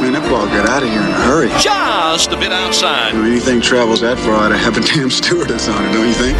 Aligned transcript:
Man, 0.00 0.14
that 0.14 0.28
ball 0.30 0.46
got 0.46 0.66
out 0.66 0.82
of 0.82 0.88
here 0.88 0.98
in 1.00 1.08
a 1.08 1.12
hurry. 1.12 1.48
Just 1.60 2.32
a 2.32 2.36
bit 2.36 2.52
outside. 2.52 3.12
You 3.12 3.18
know, 3.22 3.28
anything 3.30 3.60
travels 3.60 4.00
that 4.00 4.18
far, 4.18 4.50
I'd 4.50 4.52
have 4.58 4.78
a 4.78 4.80
damn 4.94 5.10
stewardess 5.10 5.68
on 5.68 5.84
it, 5.84 5.92
don't 5.92 6.08
you 6.08 6.14
think? 6.14 6.36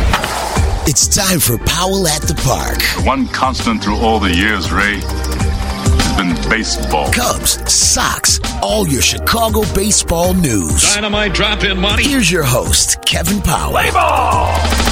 It's 0.89 1.07
time 1.07 1.39
for 1.41 1.59
Powell 1.59 2.09
at 2.09 2.23
the 2.23 2.35
Park. 2.37 2.83
One 3.07 3.29
constant 3.29 3.85
through 3.85 3.97
all 3.99 4.19
the 4.19 4.35
years, 4.35 4.73
Ray, 4.73 5.01
has 5.03 6.17
been 6.17 6.51
baseball. 6.51 7.13
Cubs, 7.13 7.61
Sox, 7.71 8.41
all 8.63 8.89
your 8.89 9.03
Chicago 9.03 9.63
baseball 9.75 10.33
news. 10.33 10.83
Dynamite 10.95 11.35
drop 11.35 11.63
in 11.63 11.79
money. 11.79 12.03
Here's 12.05 12.31
your 12.31 12.45
host, 12.45 13.05
Kevin 13.05 13.43
Powell. 13.43 13.73
Play 13.73 13.91
ball! 13.91 14.90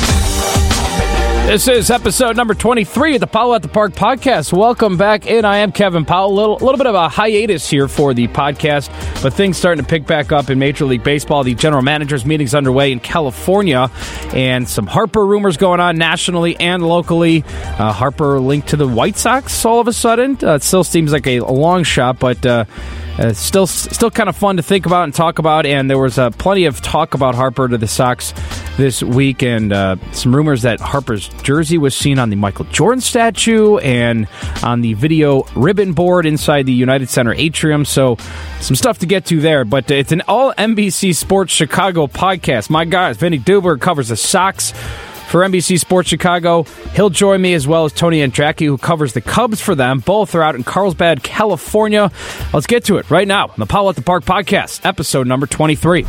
This 1.49 1.67
is 1.67 1.91
episode 1.91 2.37
number 2.37 2.53
23 2.53 3.15
of 3.15 3.21
the 3.23 3.27
Powell 3.27 3.55
at 3.55 3.63
the 3.63 3.69
Park 3.69 3.93
podcast. 3.93 4.53
Welcome 4.53 4.99
back 4.99 5.27
in. 5.27 5.47
I 5.47 5.57
am 5.57 5.73
Kevin 5.73 6.05
Powell. 6.05 6.31
A 6.31 6.35
little, 6.35 6.57
little 6.57 6.77
bit 6.77 6.87
of 6.87 6.95
a 6.95 7.09
hiatus 7.09 7.71
here 7.71 7.89
for 7.89 8.13
the 8.13 8.29
podcast, 8.29 8.91
but 9.23 9.33
things 9.33 9.57
starting 9.57 9.83
to 9.83 9.89
pick 9.89 10.07
back 10.07 10.31
up 10.31 10.51
in 10.51 10.59
Major 10.59 10.85
League 10.85 11.03
Baseball. 11.03 11.45
The 11.45 11.55
general 11.55 11.81
managers 11.81 12.27
meetings 12.27 12.55
underway 12.55 12.93
in 12.93 13.01
California, 13.01 13.91
and 14.35 14.69
some 14.69 14.87
Harper 14.87 15.25
rumors 15.25 15.57
going 15.57 15.81
on 15.81 15.97
nationally 15.97 16.55
and 16.61 16.87
locally. 16.87 17.45
Uh, 17.49 17.95
Harper 17.95 18.39
linked 18.41 18.69
to 18.69 18.77
the 18.77 18.87
White 18.87 19.17
Sox 19.17 19.65
all 19.65 19.81
of 19.81 19.89
a 19.89 19.93
sudden. 19.95 20.37
Uh, 20.43 20.57
it 20.57 20.63
still 20.63 20.85
seems 20.85 21.13
like 21.13 21.27
a, 21.27 21.41
long 21.41 21.83
shot, 21.83 22.19
but. 22.19 22.45
Uh, 22.45 22.67
uh, 23.19 23.33
still, 23.33 23.67
still 23.67 24.11
kind 24.11 24.29
of 24.29 24.37
fun 24.37 24.57
to 24.57 24.63
think 24.63 24.87
about 24.87 25.05
and 25.05 25.15
talk 25.15 25.39
about. 25.39 25.67
And 25.67 25.91
there 25.91 25.99
was 25.99 26.19
uh, 26.19 26.31
plenty 26.31 26.67
of 26.67 26.81
talk 26.81 27.15
about 27.15 27.35
Harper 27.35 27.69
to 27.69 27.77
the 27.77 27.89
Sox 27.89 28.33
this 28.77 29.03
week, 29.03 29.43
and 29.43 29.73
uh, 29.73 29.97
some 30.13 30.35
rumors 30.35 30.63
that 30.63 30.81
Harper's 30.81 31.29
jersey 31.43 31.79
was 31.79 31.97
seen 31.97 32.19
on 32.19 32.31
the 32.31 32.37
Michael 32.37 32.65
Jordan 32.67 33.01
statue 33.01 33.79
and 33.79 34.29
on 34.63 34.83
the 34.83 34.95
video 34.95 35.43
ribbon 35.57 35.93
board 35.93 36.27
inside 36.27 36.67
the 36.67 36.73
United 36.73 37.09
Center 37.09 37.35
atrium. 37.35 37.85
So, 37.85 38.17
some 38.61 38.77
stuff 38.77 38.99
to 39.01 39.07
get 39.07 39.27
to 39.27 39.41
there. 39.41 39.65
But 39.65 39.91
it's 39.91 40.13
an 40.13 40.23
all 40.29 40.53
NBC 40.55 41.15
Sports 41.15 41.53
Chicago 41.53 42.07
podcast. 42.07 42.71
My 42.71 42.85
guys, 42.85 43.17
Vinny 43.17 43.39
Duber, 43.39 43.81
covers 43.81 44.09
the 44.09 44.17
Sox 44.17 44.73
for 45.29 45.41
NBC 45.43 45.79
Sports 45.79 46.09
Chicago. 46.09 46.65
He'll 46.95 47.11
join 47.11 47.41
me 47.41 47.55
as 47.55 47.69
well 47.69 47.85
as 47.85 47.93
Tony 47.93 48.21
Andracki, 48.21 48.67
who 48.67 48.79
covers 48.79 49.13
the 49.13 49.21
Cubs 49.21 49.61
for 49.61 49.75
them. 49.75 50.01
Both 50.01 50.35
are 50.35 50.43
out 50.43 50.55
in 50.55 50.65
Carlsbad, 50.65 51.23
California. 51.23 52.11
Let's 52.53 52.67
get 52.67 52.85
to 52.85 52.97
it 52.97 53.11
right 53.11 53.29
now 53.29 53.49
on 53.49 53.55
the 53.59 53.67
Powell 53.67 53.91
at 53.91 53.97
the 53.97 54.03
Park 54.03 54.25
podcast, 54.25 54.85
episode 54.85 55.27
number 55.27 55.47
23. 55.47 56.07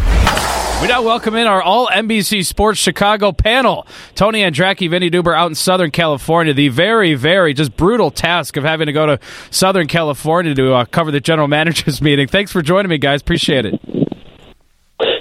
We 0.82 0.88
now 0.88 1.02
welcome 1.02 1.36
in 1.36 1.46
our 1.46 1.62
all 1.62 1.88
NBC 1.88 2.46
Sports 2.46 2.80
Chicago 2.80 3.34
panel. 3.34 3.86
Tony 4.16 4.44
Andracki, 4.44 4.90
Vinny 4.90 5.12
Duber 5.12 5.36
out 5.36 5.48
in 5.48 5.56
Southern 5.56 5.92
California. 5.92 6.54
The 6.54 6.70
very, 6.70 7.16
very 7.16 7.54
just 7.54 7.76
brutal 7.76 8.12
task 8.12 8.56
of 8.56 8.64
having 8.64 8.86
to 8.86 8.94
go 8.94 9.06
to 9.06 9.20
Southern 9.52 9.88
California 9.88 10.56
to 10.56 10.74
uh, 10.74 10.86
cover 10.86 11.12
the 11.12 11.20
general 11.20 11.48
managers 11.50 12.02
meeting. 12.02 12.30
Thanks 12.30 12.54
for 12.54 12.62
joining 12.62 12.90
me, 12.90 12.98
guys. 12.98 13.20
Appreciate 13.20 13.66
it. 13.66 13.99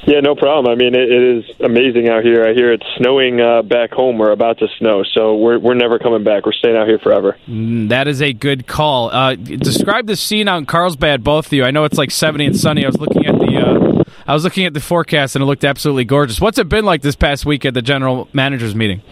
Yeah, 0.09 0.21
no 0.21 0.35
problem. 0.35 0.73
I 0.73 0.75
mean, 0.75 0.95
it, 0.95 1.13
it 1.13 1.37
is 1.37 1.45
amazing 1.61 2.09
out 2.09 2.25
here. 2.25 2.43
I 2.43 2.55
hear 2.55 2.73
it's 2.73 2.87
snowing 2.97 3.43
uh, 3.43 3.61
back 3.61 3.91
home. 3.91 4.17
We're 4.17 4.33
about 4.33 4.59
to 4.61 4.67
snow, 4.79 5.05
so 5.13 5.37
we're 5.37 5.59
we're 5.59 5.75
never 5.75 5.99
coming 5.99 6.25
back. 6.25 6.47
We're 6.47 6.53
staying 6.53 6.79
out 6.79 6.89
here 6.89 6.99
forever. 6.99 7.37
Mm, 7.47 7.91
that 7.91 8.09
is 8.09 8.23
a 8.23 8.33
good 8.33 8.67
call. 8.67 9.11
Uh, 9.11 9.35
describe 9.35 10.07
the 10.07 10.17
scene 10.17 10.49
out 10.49 10.57
in 10.57 10.65
Carlsbad, 10.65 11.23
both 11.23 11.49
of 11.49 11.53
you. 11.53 11.63
I 11.63 11.73
know 11.73 11.85
it's 11.85 11.99
like 11.99 12.11
seventy 12.11 12.47
and 12.47 12.57
sunny. 12.57 12.87
I 12.87 12.89
was 12.89 12.99
looking 12.99 13.27
at 13.27 13.39
the 13.39 13.57
uh, 13.59 14.05
I 14.27 14.33
was 14.33 14.45
looking 14.45 14.65
at 14.65 14.73
the 14.73 14.81
forecast, 14.81 15.37
and 15.37 15.43
it 15.43 15.47
looked 15.47 15.65
absolutely 15.65 16.07
gorgeous. 16.07 16.41
What's 16.41 16.57
it 16.57 16.71
been 16.71 16.87
like 16.87 17.03
this 17.03 17.15
past 17.15 17.45
week 17.45 17.67
at 17.67 17.75
the 17.75 17.83
general 17.83 18.29
managers 18.33 18.75
meeting? 18.75 19.03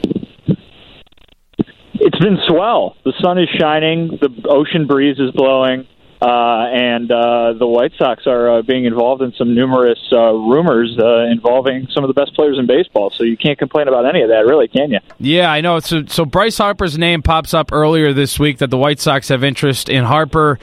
It's 1.93 2.19
been 2.19 2.39
swell. 2.49 2.97
The 3.05 3.13
sun 3.23 3.39
is 3.39 3.51
shining. 3.61 4.19
The 4.19 4.31
ocean 4.49 4.87
breeze 4.87 5.19
is 5.19 5.31
blowing. 5.33 5.87
Uh, 6.21 6.67
and 6.73 7.11
uh, 7.11 7.53
the 7.59 7.67
White 7.67 7.93
Sox 7.99 8.27
are 8.27 8.59
uh, 8.59 8.63
being 8.63 8.85
involved 8.85 9.23
in 9.23 9.33
some 9.33 9.55
numerous 9.55 9.99
uh, 10.13 10.33
rumors 10.33 10.97
uh, 10.99 11.25
involving 11.31 11.89
some 11.93 12.05
of 12.05 12.09
the 12.09 12.15
best 12.15 12.35
players 12.35 12.59
in 12.59 12.67
baseball. 12.67 13.11
So 13.11 13.25
you 13.25 13.37
can't 13.37 13.59
complain 13.59 13.89
about 13.89 14.07
any 14.07 14.23
of 14.23 14.31
that, 14.31 14.47
really, 14.47 14.69
can 14.69 14.91
you? 14.91 14.99
Yeah, 15.19 15.51
I 15.51 15.61
know. 15.61 15.79
So, 15.81 16.07
so 16.07 16.25
Bryce 16.25 16.59
Harper's 16.59 16.97
name 16.97 17.23
pops 17.23 17.53
up 17.53 17.73
earlier 17.73 18.13
this 18.13 18.39
week 18.39 18.59
that 18.59 18.71
the 18.71 18.79
White 18.79 19.01
Sox 19.01 19.29
have 19.29 19.45
interest 19.45 19.89
in 19.89 20.05
Harper 20.05 20.59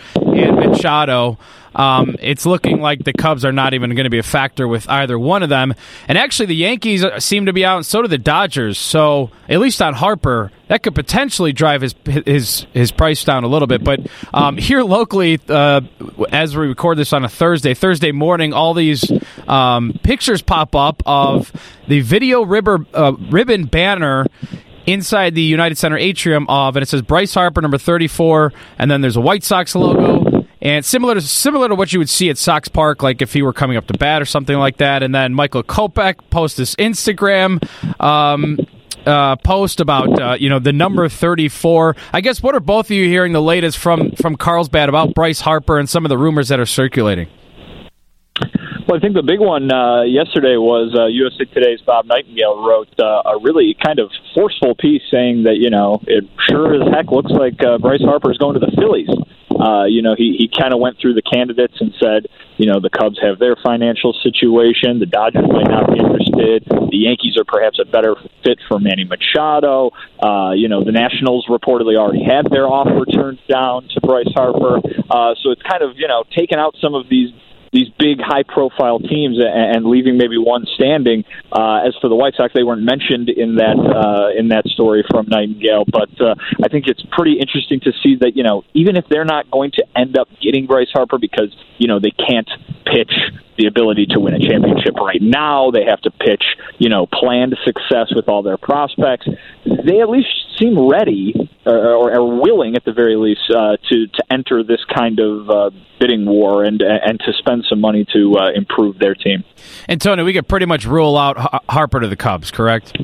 and 0.59 0.71
Machado. 0.83 1.37
Um, 1.75 2.15
it's 2.19 2.45
looking 2.45 2.81
like 2.81 3.03
the 3.03 3.13
Cubs 3.13 3.43
are 3.45 3.51
not 3.51 3.73
even 3.73 3.91
going 3.95 4.03
to 4.03 4.09
be 4.09 4.19
a 4.19 4.23
factor 4.23 4.67
with 4.67 4.87
either 4.89 5.17
one 5.17 5.43
of 5.43 5.49
them. 5.49 5.73
And 6.07 6.17
actually, 6.17 6.47
the 6.47 6.55
Yankees 6.55 7.03
seem 7.19 7.47
to 7.47 7.53
be 7.53 7.65
out, 7.65 7.77
and 7.77 7.85
so 7.85 8.01
do 8.01 8.07
the 8.07 8.17
Dodgers. 8.17 8.77
So 8.77 9.31
at 9.49 9.59
least 9.59 9.81
on 9.81 9.93
Harper, 9.93 10.51
that 10.67 10.83
could 10.83 10.95
potentially 10.95 11.51
drive 11.51 11.81
his 11.81 11.95
his 12.05 12.67
his 12.73 12.91
price 12.91 13.23
down 13.23 13.43
a 13.43 13.47
little 13.47 13.67
bit. 13.67 13.83
But 13.83 14.01
um, 14.33 14.57
here 14.57 14.83
locally, 14.83 15.39
uh, 15.49 15.81
as 16.31 16.55
we 16.55 16.67
record 16.67 16.97
this 16.97 17.11
on 17.13 17.23
a 17.23 17.29
Thursday, 17.29 17.73
Thursday 17.73 18.11
morning, 18.11 18.53
all 18.53 18.73
these 18.73 19.11
um, 19.47 19.99
pictures 20.03 20.41
pop 20.41 20.75
up 20.75 21.01
of 21.05 21.51
the 21.87 22.01
video 22.01 22.43
ribber, 22.43 22.85
uh, 22.93 23.13
ribbon 23.29 23.65
banner 23.65 24.27
inside 24.85 25.33
the 25.33 25.41
United 25.41 25.77
Center 25.77 25.97
atrium 25.97 26.45
of, 26.49 26.75
and 26.75 26.83
it 26.83 26.87
says 26.87 27.01
Bryce 27.01 27.33
Harper, 27.33 27.61
number 27.61 27.77
34, 27.77 28.51
and 28.77 28.91
then 28.91 29.01
there's 29.01 29.15
a 29.15 29.21
White 29.21 29.43
Sox 29.43 29.75
logo. 29.75 30.22
And 30.63 30.85
similar 30.85 31.13
to 31.13 31.21
similar 31.21 31.67
to 31.67 31.75
what 31.75 31.91
you 31.91 31.99
would 31.99 32.09
see 32.09 32.29
at 32.29 32.37
Sox 32.37 32.69
Park, 32.69 33.03
like 33.03 33.21
if 33.21 33.33
he 33.33 33.41
were 33.41 33.51
coming 33.51 33.75
up 33.75 33.85
to 33.87 33.97
bat 33.97 34.21
or 34.21 34.25
something 34.25 34.57
like 34.57 34.77
that. 34.77 35.03
And 35.03 35.13
then 35.13 35.33
Michael 35.33 35.61
Kopech 35.61 36.29
posts 36.29 36.55
this 36.55 36.73
Instagram 36.75 37.61
um, 38.01 38.57
uh, 39.05 39.35
post 39.35 39.81
about 39.81 40.21
uh, 40.21 40.37
you 40.39 40.47
know 40.49 40.59
the 40.59 40.71
number 40.71 41.09
thirty 41.09 41.49
four. 41.49 41.97
I 42.13 42.21
guess 42.21 42.41
what 42.41 42.55
are 42.55 42.61
both 42.61 42.85
of 42.85 42.91
you 42.91 43.09
hearing 43.09 43.33
the 43.33 43.41
latest 43.41 43.77
from 43.77 44.11
from 44.11 44.37
Carlsbad 44.37 44.87
about 44.87 45.13
Bryce 45.13 45.41
Harper 45.41 45.77
and 45.77 45.89
some 45.89 46.05
of 46.05 46.09
the 46.09 46.17
rumors 46.17 46.47
that 46.47 46.61
are 46.61 46.65
circulating? 46.65 47.27
Well, 48.87 48.97
I 48.97 48.99
think 48.99 49.15
the 49.15 49.23
big 49.23 49.39
one 49.39 49.71
uh, 49.71 50.03
yesterday 50.03 50.55
was 50.55 50.95
uh, 50.95 51.07
USA 51.07 51.43
Today's 51.45 51.81
Bob 51.81 52.05
Nightingale 52.05 52.63
wrote 52.63 52.91
uh, 52.99 53.35
a 53.35 53.39
really 53.41 53.75
kind 53.83 53.99
of 53.99 54.11
forceful 54.33 54.75
piece 54.75 55.01
saying 55.11 55.43
that 55.43 55.57
you 55.57 55.69
know 55.69 55.99
it 56.07 56.23
sure 56.47 56.75
as 56.75 56.87
heck 56.93 57.11
looks 57.11 57.31
like 57.31 57.59
uh, 57.63 57.77
Bryce 57.79 58.01
Harper 58.01 58.31
is 58.31 58.37
going 58.37 58.53
to 58.53 58.59
the 58.59 58.71
Phillies. 58.79 59.09
Uh, 59.63 59.85
you 59.85 60.01
know, 60.01 60.13
he, 60.17 60.35
he 60.37 60.51
kind 60.51 60.73
of 60.73 60.79
went 60.79 60.99
through 60.99 61.13
the 61.13 61.21
candidates 61.21 61.75
and 61.79 61.93
said, 61.95 62.27
you 62.57 62.67
know, 62.67 62.81
the 62.81 62.89
Cubs 62.89 63.17
have 63.23 63.39
their 63.39 63.55
financial 63.63 64.13
situation. 64.21 64.99
The 64.99 65.05
Dodgers 65.05 65.47
might 65.47 65.71
not 65.71 65.87
be 65.87 65.99
interested. 66.03 66.67
The 66.67 66.99
Yankees 66.99 67.37
are 67.37 67.45
perhaps 67.47 67.79
a 67.79 67.85
better 67.85 68.15
fit 68.43 68.59
for 68.67 68.79
Manny 68.79 69.05
Machado. 69.05 69.91
Uh, 70.21 70.51
you 70.51 70.67
know, 70.67 70.83
the 70.83 70.91
Nationals 70.91 71.47
reportedly 71.47 71.95
already 71.95 72.23
had 72.23 72.51
their 72.51 72.67
offer 72.67 73.05
turned 73.05 73.39
down 73.47 73.87
to 73.95 74.01
Bryce 74.01 74.31
Harper. 74.35 74.83
Uh, 75.09 75.33
so 75.41 75.51
it's 75.51 75.63
kind 75.63 75.81
of, 75.81 75.95
you 75.95 76.07
know, 76.07 76.23
taken 76.35 76.59
out 76.59 76.75
some 76.81 76.93
of 76.93 77.07
these 77.09 77.31
these 77.73 77.89
big 77.99 78.21
high 78.21 78.43
profile 78.43 78.99
teams 78.99 79.37
and, 79.37 79.75
and 79.75 79.85
leaving 79.85 80.17
maybe 80.17 80.37
one 80.37 80.65
standing. 80.75 81.23
Uh, 81.51 81.87
as 81.87 81.95
for 81.99 82.07
the 82.07 82.15
White 82.15 82.35
Sox, 82.37 82.53
they 82.53 82.63
weren't 82.63 82.83
mentioned 82.83 83.29
in 83.29 83.55
that 83.55 83.75
uh, 83.75 84.39
in 84.39 84.49
that 84.49 84.65
story 84.67 85.03
from 85.09 85.27
Nightingale, 85.27 85.85
but 85.91 86.09
uh, 86.21 86.35
I 86.63 86.69
think 86.69 86.87
it's 86.87 87.03
pretty 87.11 87.39
interesting 87.39 87.79
to 87.81 87.91
see 88.03 88.15
that 88.21 88.35
you 88.35 88.43
know 88.43 88.63
even 88.73 88.95
if 88.95 89.05
they're 89.09 89.25
not 89.25 89.49
going 89.51 89.71
to 89.71 89.83
end 89.95 90.17
up 90.17 90.27
getting 90.41 90.67
Bryce 90.67 90.91
Harper 90.93 91.17
because 91.17 91.53
you 91.77 91.87
know 91.87 91.99
they 91.99 92.11
can't 92.11 92.49
pitch 92.85 93.11
the 93.57 93.67
ability 93.67 94.07
to 94.07 94.19
win 94.19 94.33
a 94.33 94.39
championship 94.39 94.95
right 94.95 95.21
now. 95.21 95.71
They 95.71 95.85
have 95.85 96.01
to 96.01 96.11
pitch, 96.11 96.43
you 96.77 96.89
know, 96.89 97.05
planned 97.05 97.55
success 97.63 98.13
with 98.15 98.27
all 98.27 98.43
their 98.43 98.57
prospects. 98.57 99.27
They 99.65 100.01
at 100.01 100.09
least 100.09 100.27
seem 100.59 100.89
ready 100.89 101.49
or, 101.65 101.93
or 101.93 102.13
are 102.13 102.25
willing, 102.25 102.75
at 102.75 102.85
the 102.85 102.93
very 102.93 103.15
least, 103.15 103.49
uh, 103.49 103.77
to 103.89 104.07
to 104.07 104.23
enter 104.31 104.63
this 104.63 104.83
kind 104.93 105.19
of 105.19 105.49
uh, 105.49 105.69
bidding 105.99 106.25
war 106.25 106.63
and 106.63 106.81
and 106.81 107.19
to 107.19 107.33
spend 107.39 107.65
some 107.69 107.81
money 107.81 108.05
to 108.13 108.35
uh, 108.37 108.51
improve 108.53 108.99
their 108.99 109.15
team. 109.15 109.43
And 109.87 110.01
Tony, 110.01 110.23
we 110.23 110.33
could 110.33 110.47
pretty 110.47 110.65
much 110.65 110.85
rule 110.85 111.17
out 111.17 111.37
Harper 111.69 111.99
to 111.99 112.07
the 112.07 112.15
Cubs, 112.15 112.51
correct? 112.51 112.97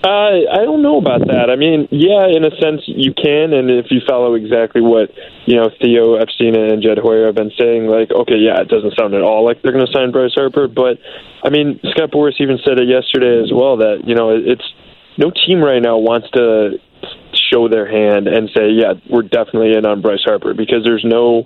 Uh, 0.00 0.48
I 0.48 0.64
don't 0.64 0.80
know 0.80 0.96
about 0.96 1.28
that. 1.28 1.52
I 1.52 1.56
mean, 1.56 1.86
yeah, 1.90 2.24
in 2.24 2.40
a 2.40 2.56
sense 2.56 2.80
you 2.86 3.12
can, 3.12 3.52
and 3.52 3.68
if 3.68 3.92
you 3.92 4.00
follow 4.08 4.32
exactly 4.32 4.80
what 4.80 5.12
you 5.44 5.56
know 5.56 5.68
Theo 5.76 6.16
Epstein 6.16 6.56
and 6.56 6.80
Jed 6.82 6.96
Hoyer 6.96 7.26
have 7.26 7.34
been 7.34 7.52
saying, 7.58 7.84
like, 7.84 8.08
okay, 8.10 8.40
yeah, 8.40 8.64
it 8.64 8.68
doesn't 8.68 8.96
sound 8.96 9.12
at 9.12 9.20
all 9.20 9.44
like 9.44 9.60
they're 9.60 9.76
going 9.76 9.84
to 9.84 9.92
sign 9.92 10.10
Bryce 10.10 10.32
Harper, 10.32 10.68
but 10.68 10.96
I 11.44 11.50
mean, 11.50 11.80
Scott 11.92 12.12
Boras 12.12 12.40
even 12.40 12.56
said 12.64 12.80
it 12.80 12.88
yesterday 12.88 13.44
as 13.44 13.52
well 13.52 13.76
that 13.84 14.08
you 14.08 14.14
know 14.14 14.32
it's 14.32 14.64
no 15.18 15.30
team 15.30 15.60
right 15.60 15.82
now 15.82 15.98
wants 15.98 16.30
to 16.32 16.80
show 17.52 17.68
their 17.68 17.84
hand 17.84 18.26
and 18.26 18.48
say, 18.56 18.72
yeah, 18.72 18.94
we're 19.10 19.28
definitely 19.28 19.76
in 19.76 19.84
on 19.84 20.00
Bryce 20.00 20.24
Harper 20.24 20.54
because 20.54 20.80
there's 20.82 21.04
no 21.04 21.44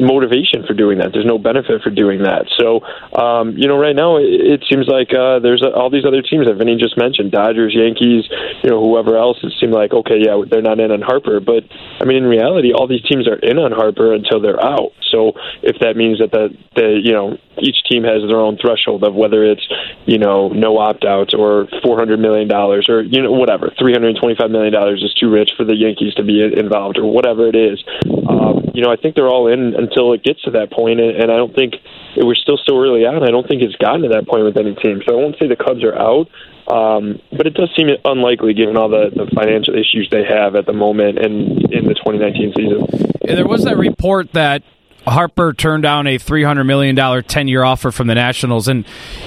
motivation 0.00 0.64
for 0.66 0.74
doing 0.74 0.98
that. 0.98 1.12
There's 1.12 1.28
no 1.28 1.38
benefit 1.38 1.82
for 1.82 1.90
doing 1.90 2.24
that. 2.24 2.48
So, 2.56 2.80
um, 3.14 3.56
you 3.56 3.68
know, 3.68 3.76
right 3.76 3.94
now 3.94 4.16
it, 4.16 4.60
it 4.60 4.64
seems 4.68 4.88
like 4.88 5.12
uh, 5.12 5.38
there's 5.38 5.62
all 5.62 5.90
these 5.90 6.04
other 6.04 6.22
teams 6.22 6.48
that 6.48 6.56
Vinny 6.56 6.76
just 6.76 6.96
mentioned, 6.96 7.30
Dodgers, 7.30 7.76
Yankees, 7.76 8.24
you 8.64 8.70
know, 8.70 8.80
whoever 8.80 9.16
else. 9.16 9.38
It 9.42 9.52
seemed 9.60 9.72
like 9.72 9.92
okay, 9.92 10.18
yeah, 10.24 10.40
they're 10.48 10.64
not 10.64 10.80
in 10.80 10.90
on 10.90 11.02
Harper, 11.02 11.40
but 11.40 11.64
I 12.00 12.04
mean, 12.04 12.24
in 12.24 12.26
reality, 12.26 12.72
all 12.72 12.88
these 12.88 13.04
teams 13.04 13.28
are 13.28 13.38
in 13.38 13.58
on 13.58 13.72
Harper 13.72 14.14
until 14.14 14.40
they're 14.40 14.62
out. 14.62 14.92
So, 15.12 15.32
if 15.62 15.78
that 15.80 15.96
means 15.96 16.18
that 16.18 16.32
the, 16.32 16.56
the 16.74 17.00
you 17.02 17.12
know 17.12 17.36
each 17.60 17.84
team 17.90 18.04
has 18.04 18.22
their 18.26 18.40
own 18.40 18.56
threshold 18.56 19.04
of 19.04 19.14
whether 19.14 19.44
it's 19.44 19.66
you 20.06 20.18
know 20.18 20.48
no 20.48 20.78
opt 20.78 21.04
outs 21.04 21.34
or 21.34 21.68
four 21.84 21.98
hundred 21.98 22.20
million 22.20 22.48
dollars 22.48 22.88
or 22.88 23.02
you 23.02 23.22
know 23.22 23.32
whatever 23.32 23.70
three 23.78 23.92
hundred 23.92 24.16
twenty 24.16 24.34
five 24.34 24.50
million 24.50 24.72
dollars 24.72 25.02
is 25.02 25.12
too 25.14 25.30
rich 25.30 25.52
for 25.56 25.64
the 25.64 25.76
Yankees 25.76 26.14
to 26.14 26.24
be 26.24 26.42
involved 26.42 26.98
or 26.98 27.10
whatever 27.10 27.48
it 27.48 27.56
is. 27.56 27.82
Um, 28.28 28.69
you 28.74 28.82
know, 28.82 28.90
I 28.90 28.96
think 28.96 29.14
they're 29.14 29.28
all 29.28 29.48
in 29.48 29.74
until 29.74 30.12
it 30.12 30.22
gets 30.22 30.42
to 30.42 30.52
that 30.52 30.70
point, 30.70 31.00
and, 31.00 31.16
and 31.16 31.30
I 31.30 31.36
don't 31.36 31.54
think 31.54 31.74
we're 32.16 32.34
still 32.34 32.58
so 32.66 32.78
early 32.78 33.06
on. 33.06 33.22
I 33.22 33.30
don't 33.30 33.46
think 33.46 33.62
it's 33.62 33.76
gotten 33.76 34.02
to 34.02 34.08
that 34.08 34.26
point 34.26 34.44
with 34.44 34.56
any 34.56 34.74
team. 34.74 35.02
So 35.06 35.14
I 35.14 35.16
won't 35.16 35.36
say 35.38 35.48
the 35.48 35.56
Cubs 35.56 35.82
are 35.84 35.94
out, 35.94 36.28
um, 36.70 37.20
but 37.36 37.46
it 37.46 37.54
does 37.54 37.70
seem 37.76 37.88
unlikely 38.04 38.54
given 38.54 38.76
all 38.76 38.88
the, 38.88 39.10
the 39.14 39.30
financial 39.34 39.74
issues 39.74 40.08
they 40.10 40.24
have 40.24 40.54
at 40.54 40.66
the 40.66 40.72
moment 40.72 41.18
and 41.18 41.72
in 41.72 41.86
the 41.86 41.94
2019 41.94 42.52
season. 42.56 43.10
There 43.24 43.46
was 43.46 43.64
that 43.64 43.76
report 43.76 44.32
that 44.32 44.62
Harper 45.06 45.52
turned 45.52 45.82
down 45.82 46.06
a 46.06 46.18
$300 46.18 46.66
million 46.66 46.96
10 46.96 47.48
year 47.48 47.62
offer 47.62 47.90
from 47.90 48.06
the 48.06 48.14
Nationals. 48.14 48.68
And, 48.68 48.84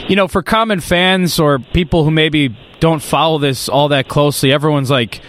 you 0.08 0.16
know, 0.16 0.28
for 0.28 0.44
common 0.44 0.80
fans 0.80 1.40
or 1.40 1.60
people 1.60 2.04
who 2.04 2.12
maybe 2.12 2.56
don't 2.80 3.02
follow 3.02 3.40
this 3.40 3.70
all 3.70 3.90
that 3.90 4.08
closely, 4.08 4.52
everyone's 4.52 4.92
like, 4.92 5.22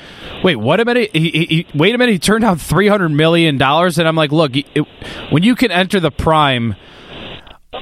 wait, 0.44 0.56
what 0.56 0.78
a 0.78 0.84
minute? 0.84 1.10
He, 1.12 1.30
he, 1.30 1.44
he, 1.46 1.66
wait 1.74 1.94
a 1.94 1.98
minute. 1.98 2.12
He 2.12 2.18
turned 2.18 2.42
down 2.42 2.58
$300 2.58 3.12
million. 3.12 3.60
And 3.60 4.08
I'm 4.08 4.14
like, 4.14 4.30
look, 4.30 4.52
it, 4.54 4.86
when 5.30 5.42
you 5.42 5.56
can 5.56 5.72
enter 5.72 5.98
the 5.98 6.10
prime 6.10 6.76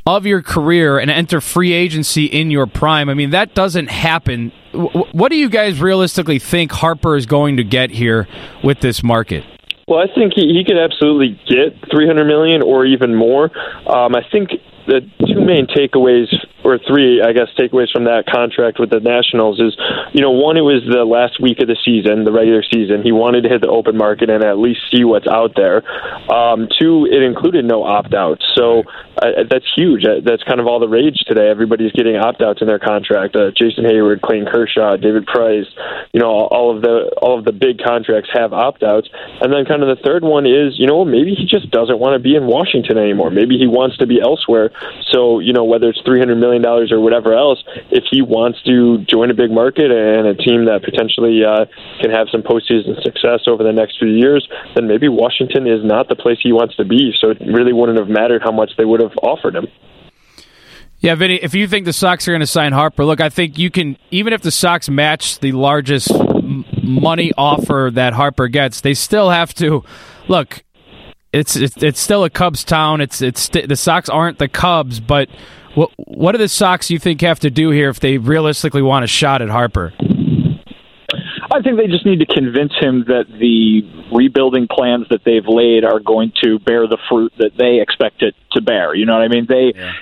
of 0.06 0.24
your 0.24 0.40
career 0.40 0.98
and 0.98 1.10
enter 1.10 1.40
free 1.40 1.72
agency 1.72 2.24
in 2.24 2.50
your 2.50 2.66
prime, 2.66 3.10
I 3.10 3.14
mean, 3.14 3.30
that 3.30 3.54
doesn't 3.54 3.88
happen. 3.88 4.52
What 4.72 5.30
do 5.30 5.36
you 5.36 5.50
guys 5.50 5.80
realistically 5.80 6.38
think 6.38 6.70
Harper 6.70 7.16
is 7.16 7.26
going 7.26 7.56
to 7.56 7.64
get 7.64 7.90
here 7.90 8.28
with 8.62 8.80
this 8.80 9.02
market? 9.02 9.44
Well, 9.88 9.98
I 9.98 10.06
think 10.14 10.34
he, 10.34 10.54
he 10.54 10.64
could 10.64 10.78
absolutely 10.78 11.38
get 11.48 11.90
300 11.90 12.24
million 12.24 12.62
or 12.62 12.86
even 12.86 13.14
more. 13.16 13.50
Um, 13.86 14.14
I 14.14 14.22
think 14.30 14.50
the 14.86 15.00
two 15.26 15.44
main 15.44 15.66
takeaways 15.66 16.32
or 16.64 16.78
three, 16.78 17.22
I 17.22 17.32
guess, 17.32 17.48
takeaways 17.58 17.90
from 17.90 18.04
that 18.04 18.24
contract 18.26 18.78
with 18.78 18.90
the 18.90 19.00
Nationals 19.00 19.60
is, 19.60 19.76
you 20.12 20.20
know, 20.20 20.30
one, 20.30 20.56
it 20.56 20.62
was 20.62 20.82
the 20.86 21.04
last 21.04 21.40
week 21.40 21.60
of 21.60 21.68
the 21.68 21.76
season, 21.84 22.24
the 22.24 22.32
regular 22.32 22.62
season. 22.62 23.02
He 23.02 23.12
wanted 23.12 23.42
to 23.42 23.48
hit 23.48 23.60
the 23.60 23.68
open 23.68 23.96
market 23.96 24.30
and 24.30 24.44
at 24.44 24.58
least 24.58 24.80
see 24.90 25.04
what's 25.04 25.26
out 25.26 25.54
there. 25.56 25.82
Um, 26.30 26.68
two, 26.78 27.06
it 27.10 27.22
included 27.22 27.64
no 27.64 27.82
opt 27.82 28.14
outs. 28.14 28.44
So 28.54 28.84
uh, 29.16 29.46
that's 29.48 29.66
huge. 29.74 30.04
Uh, 30.04 30.20
that's 30.24 30.42
kind 30.44 30.60
of 30.60 30.66
all 30.66 30.80
the 30.80 30.88
rage 30.88 31.18
today. 31.26 31.48
Everybody's 31.48 31.92
getting 31.92 32.16
opt 32.16 32.42
outs 32.42 32.60
in 32.60 32.66
their 32.66 32.78
contract. 32.78 33.36
Uh, 33.36 33.50
Jason 33.56 33.84
Heyward, 33.84 34.20
Clayton 34.20 34.46
Kershaw, 34.50 34.96
David 34.96 35.26
Price, 35.26 35.66
you 36.12 36.20
know, 36.20 36.28
all 36.28 36.74
of 36.74 36.82
the 36.82 37.10
all 37.22 37.38
of 37.38 37.44
the 37.44 37.52
big 37.52 37.78
contracts 37.82 38.30
have 38.34 38.52
opt 38.52 38.82
outs. 38.82 39.08
And 39.40 39.52
then 39.52 39.64
kind 39.64 39.82
of 39.82 39.88
the 39.88 40.02
third 40.02 40.22
one 40.22 40.46
is, 40.46 40.78
you 40.78 40.86
know, 40.86 41.04
maybe 41.04 41.34
he 41.34 41.46
just 41.46 41.70
doesn't 41.70 41.98
want 41.98 42.14
to 42.14 42.18
be 42.18 42.36
in 42.36 42.46
Washington 42.46 42.98
anymore. 42.98 43.30
Maybe 43.30 43.56
he 43.58 43.66
wants 43.66 43.96
to 43.98 44.06
be 44.06 44.20
elsewhere. 44.20 44.70
So, 45.10 45.40
you 45.40 45.52
know, 45.52 45.64
whether 45.64 45.88
it's 45.88 46.00
300 46.04 46.36
million 46.36 46.51
million 46.52 46.62
dollars 46.62 46.92
or 46.92 47.00
whatever 47.00 47.32
else, 47.32 47.64
if 47.90 48.04
he 48.10 48.20
wants 48.20 48.62
to 48.64 48.98
join 49.08 49.30
a 49.30 49.34
big 49.34 49.50
market 49.50 49.90
and 49.90 50.26
a 50.26 50.34
team 50.34 50.66
that 50.66 50.84
potentially 50.84 51.40
uh, 51.44 51.64
can 52.00 52.10
have 52.10 52.28
some 52.30 52.42
postseason 52.42 53.00
success 53.02 53.48
over 53.48 53.64
the 53.64 53.72
next 53.72 53.98
few 53.98 54.08
years, 54.08 54.46
then 54.74 54.86
maybe 54.86 55.08
Washington 55.08 55.66
is 55.66 55.80
not 55.82 56.08
the 56.08 56.16
place 56.16 56.38
he 56.42 56.52
wants 56.52 56.76
to 56.76 56.84
be. 56.84 57.12
So 57.20 57.30
it 57.30 57.40
really 57.40 57.72
wouldn't 57.72 57.98
have 57.98 58.08
mattered 58.08 58.42
how 58.42 58.52
much 58.52 58.72
they 58.76 58.84
would 58.84 59.00
have 59.00 59.16
offered 59.22 59.56
him. 59.56 59.66
Yeah, 61.00 61.16
Vinny, 61.16 61.36
if 61.42 61.52
you 61.52 61.66
think 61.66 61.84
the 61.84 61.92
Sox 61.92 62.28
are 62.28 62.30
going 62.30 62.40
to 62.40 62.46
sign 62.46 62.72
Harper, 62.72 63.04
look, 63.04 63.20
I 63.20 63.28
think 63.28 63.58
you 63.58 63.70
can, 63.70 63.96
even 64.12 64.32
if 64.32 64.42
the 64.42 64.52
Sox 64.52 64.88
match 64.88 65.40
the 65.40 65.50
largest 65.50 66.12
money 66.80 67.32
offer 67.36 67.90
that 67.94 68.12
Harper 68.12 68.46
gets, 68.46 68.82
they 68.82 68.94
still 68.94 69.30
have 69.30 69.52
to, 69.54 69.82
look, 70.28 70.62
it's, 71.32 71.56
it's, 71.56 71.82
it's 71.82 71.98
still 71.98 72.22
a 72.22 72.30
Cubs 72.30 72.62
town. 72.62 73.00
It's, 73.00 73.20
it's, 73.20 73.48
the 73.48 73.74
Sox 73.74 74.08
aren't 74.08 74.38
the 74.38 74.48
Cubs, 74.48 75.00
but 75.00 75.28
what 75.74 75.90
what 75.96 76.32
do 76.32 76.38
the 76.38 76.48
Sox 76.48 76.90
you 76.90 76.98
think 76.98 77.20
have 77.20 77.40
to 77.40 77.50
do 77.50 77.70
here 77.70 77.88
if 77.88 78.00
they 78.00 78.18
realistically 78.18 78.82
want 78.82 79.04
a 79.04 79.08
shot 79.08 79.42
at 79.42 79.48
Harper? 79.48 79.92
I 81.52 81.60
think 81.60 81.76
they 81.76 81.86
just 81.86 82.06
need 82.06 82.20
to 82.20 82.26
convince 82.26 82.72
him 82.80 83.04
that 83.08 83.26
the 83.28 83.82
rebuilding 84.14 84.68
plans 84.70 85.06
that 85.10 85.20
they've 85.24 85.46
laid 85.46 85.84
are 85.84 86.00
going 86.00 86.32
to 86.42 86.58
bear 86.58 86.86
the 86.86 86.98
fruit 87.08 87.32
that 87.38 87.52
they 87.58 87.80
expect 87.80 88.22
it 88.22 88.34
to 88.52 88.62
bear. 88.62 88.94
You 88.94 89.04
know 89.04 89.12
what 89.12 89.22
I 89.22 89.28
mean? 89.28 89.46
They 89.46 89.72
yeah. 89.74 89.92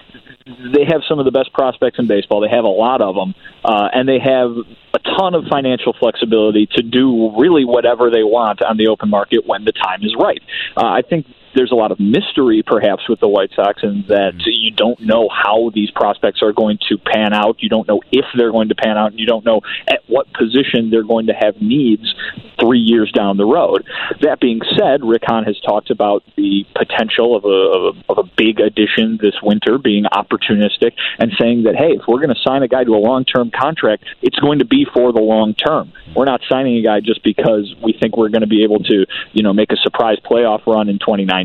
they 0.72 0.84
have 0.84 1.02
some 1.08 1.19
of 1.19 1.25
the 1.25 1.32
best 1.32 1.52
prospects 1.52 1.99
in 1.99 2.06
baseball. 2.06 2.40
They 2.40 2.55
have 2.55 2.64
a 2.64 2.69
lot 2.69 3.02
of 3.02 3.16
them, 3.16 3.34
uh, 3.64 3.88
and 3.93 4.08
they 4.08 4.20
have 4.20 4.50
a 4.94 4.99
ton 5.16 5.34
of 5.34 5.44
financial 5.50 5.93
flexibility 5.99 6.69
to 6.76 6.82
do 6.82 7.34
really 7.37 7.64
whatever 7.64 8.11
they 8.11 8.23
want 8.23 8.62
on 8.62 8.76
the 8.76 8.88
open 8.88 9.11
market 9.11 9.46
when 9.46 9.64
the 9.64 9.73
time 9.73 10.02
is 10.02 10.14
right. 10.20 10.43
Uh, 10.76 10.87
I 10.87 11.02
think 11.02 11.26
there's 11.55 11.73
a 11.73 11.75
lot 11.75 11.93
of 11.93 12.00
mystery 12.00 12.62
perhaps 12.64 13.08
with 13.08 13.20
the 13.20 13.29
White 13.29 13.50
Sox 13.55 13.82
and 13.82 14.06
that 14.08 14.35
mm-hmm. 14.35 14.41
you 14.47 14.70
don't 14.70 15.00
know 15.00 15.29
how 15.29 15.70
these 15.75 15.91
prospects 15.91 16.43
are 16.43 16.52
going 16.52 16.79
to 16.88 16.99
pan 16.99 17.32
out. 17.32 17.62
You 17.62 17.69
don't 17.69 17.88
know 17.88 18.00
if 18.12 18.25
they're 18.37 18.52
going 18.52 18.69
to 18.69 18.75
pan 18.75 18.97
out, 18.97 19.11
and 19.11 19.20
you 19.20 19.26
don't 19.26 19.44
know 19.44 19.61
at 19.88 20.00
what 20.06 20.32
position 20.32 20.91
they're 20.91 21.05
going 21.05 21.26
to 21.26 21.32
have 21.32 21.61
needs 21.61 22.14
three 22.61 22.79
years 22.79 23.11
down 23.12 23.37
the 23.37 23.44
road. 23.44 23.87
That 24.20 24.41
being 24.41 24.61
said, 24.79 25.02
Rick 25.02 25.23
Hahn 25.26 25.44
has 25.44 25.58
talked 25.61 25.91
about 25.91 26.23
the 26.37 26.64
potential 26.75 27.37
of 27.37 27.44
a, 27.44 28.12
of 28.12 28.19
a, 28.19 28.31
big 28.37 28.61
addition 28.61 29.19
this 29.20 29.35
winter 29.43 29.76
being 29.76 30.05
opportunistic 30.05 30.93
and 31.19 31.32
saying 31.38 31.64
that, 31.64 31.75
hey, 31.76 31.99
if 31.99 32.02
we're 32.06 32.20
going 32.20 32.35
to 32.35 32.41
sign 32.43 32.62
a 32.62 32.69
guy 32.69 32.85
to 32.85 32.93
a 32.93 33.02
long 33.02 33.25
term 33.25 33.50
contract, 33.50 34.05
it's 34.23 34.38
going 34.38 34.61
to 34.61 34.64
be 34.64 34.87
for 34.94 35.12
the 35.12 35.20
long 35.20 35.52
term. 35.55 35.93
We're 36.14 36.26
not 36.26 36.41
signing 36.49 36.76
a 36.76 36.82
guy 36.82 37.00
just 37.00 37.23
because 37.25 37.75
we 37.82 37.94
think 38.00 38.17
we're 38.17 38.29
going 38.29 38.43
to 38.43 38.47
be 38.47 38.62
able 38.62 38.79
to, 38.85 39.05
you 39.32 39.43
know, 39.43 39.52
make 39.52 39.73
a 39.73 39.76
surprise 39.76 40.19
playoff 40.25 40.67
run 40.67 40.88
in 40.88 40.99
2019. 40.99 41.39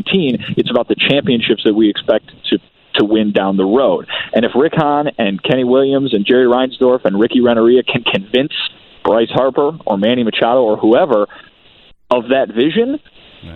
It's 0.58 0.70
about 0.70 0.88
the 0.88 0.96
championships 0.96 1.64
that 1.64 1.74
we 1.74 1.90
expect 1.90 2.32
to 2.50 2.60
to 2.96 3.06
win 3.06 3.32
down 3.32 3.58
the 3.58 3.66
road. 3.66 4.08
And 4.34 4.46
if 4.46 4.52
Rick 4.56 4.74
Hahn 4.76 5.10
and 5.18 5.42
Kenny 5.44 5.64
Williams 5.64 6.14
and 6.14 6.26
Jerry 6.26 6.46
Reinsdorf 6.46 7.04
and 7.04 7.20
Ricky 7.20 7.42
Renteria 7.42 7.84
can 7.84 8.04
convince 8.04 8.54
Bryce 9.04 9.30
Harper 9.32 9.78
or 9.86 9.98
Manny 9.98 10.24
Machado 10.24 10.62
or 10.62 10.78
whoever 10.78 11.28
of 12.10 12.30
that 12.30 12.48
vision, 12.56 13.00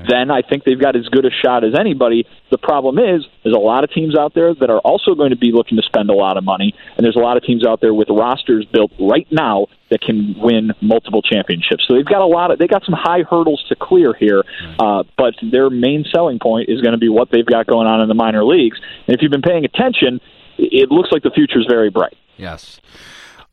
then 0.08 0.32
I 0.32 0.42
think 0.42 0.64
they've 0.64 0.80
got 0.80 0.96
as 0.96 1.08
good 1.10 1.26
a 1.26 1.30
shot 1.30 1.64
as 1.64 1.74
anybody. 1.78 2.28
The 2.52 2.58
problem 2.58 2.98
is, 3.00 3.26
there's 3.44 3.56
a 3.56 3.60
lot 3.60 3.84
of 3.84 3.92
teams 3.92 4.18
out 4.18 4.34
there 4.34 4.54
that 4.54 4.70
are 4.70 4.80
also 4.80 5.16
going 5.16 5.32
to 5.32 5.38
be 5.38 5.52
looking 5.52 5.78
to 5.78 5.84
spend 5.84 6.10
a 6.10 6.14
lot 6.14 6.38
of 6.38 6.44
money, 6.44 6.74
and 6.98 7.06
there's 7.06 7.16
a 7.16 7.20
lot 7.20 7.38
of 7.38 7.44
teams 7.44 7.66
out 7.66 7.82
there 7.82 7.94
with 7.94 8.08
rosters 8.10 8.66
built 8.66 8.92
right 9.00 9.28
now 9.32 9.68
that 9.90 10.02
can 10.02 10.36
win 10.38 10.72
multiple 10.82 11.22
championships. 11.22 11.86
So 11.88 11.96
they've 11.96 12.06
got 12.06 12.22
a 12.22 12.26
lot 12.26 12.52
of 12.52 12.60
they 12.60 12.68
got 12.68 12.84
some 12.86 12.96
high 12.98 13.24
hurdles 13.30 13.64
to 13.70 13.76
clear 13.76 14.14
here, 14.14 14.44
uh, 14.80 15.04
but 15.18 15.36
their 15.52 15.70
main 15.70 16.06
selling 16.14 16.40
point 16.40 16.70
is 16.70 16.82
going 16.82 16.94
to 16.94 17.00
be 17.00 17.10
what 17.10 17.30
they've 17.32 17.46
got 17.46 17.68
going 17.68 17.88
on 17.88 18.02
in 18.02 18.08
the 18.08 18.16
minor 18.16 18.44
leagues. 18.44 18.80
And 19.08 19.16
if 19.16 19.22
you've 19.22 19.32
been 19.32 19.42
paying 19.42 19.66
attention, 19.66 20.20
it 20.58 20.92
looks 20.92 21.10
like 21.12 21.24
the 21.24 21.32
future 21.32 21.60
is 21.60 21.66
very 21.70 21.90
bright. 21.90 22.16
Yes. 22.38 22.80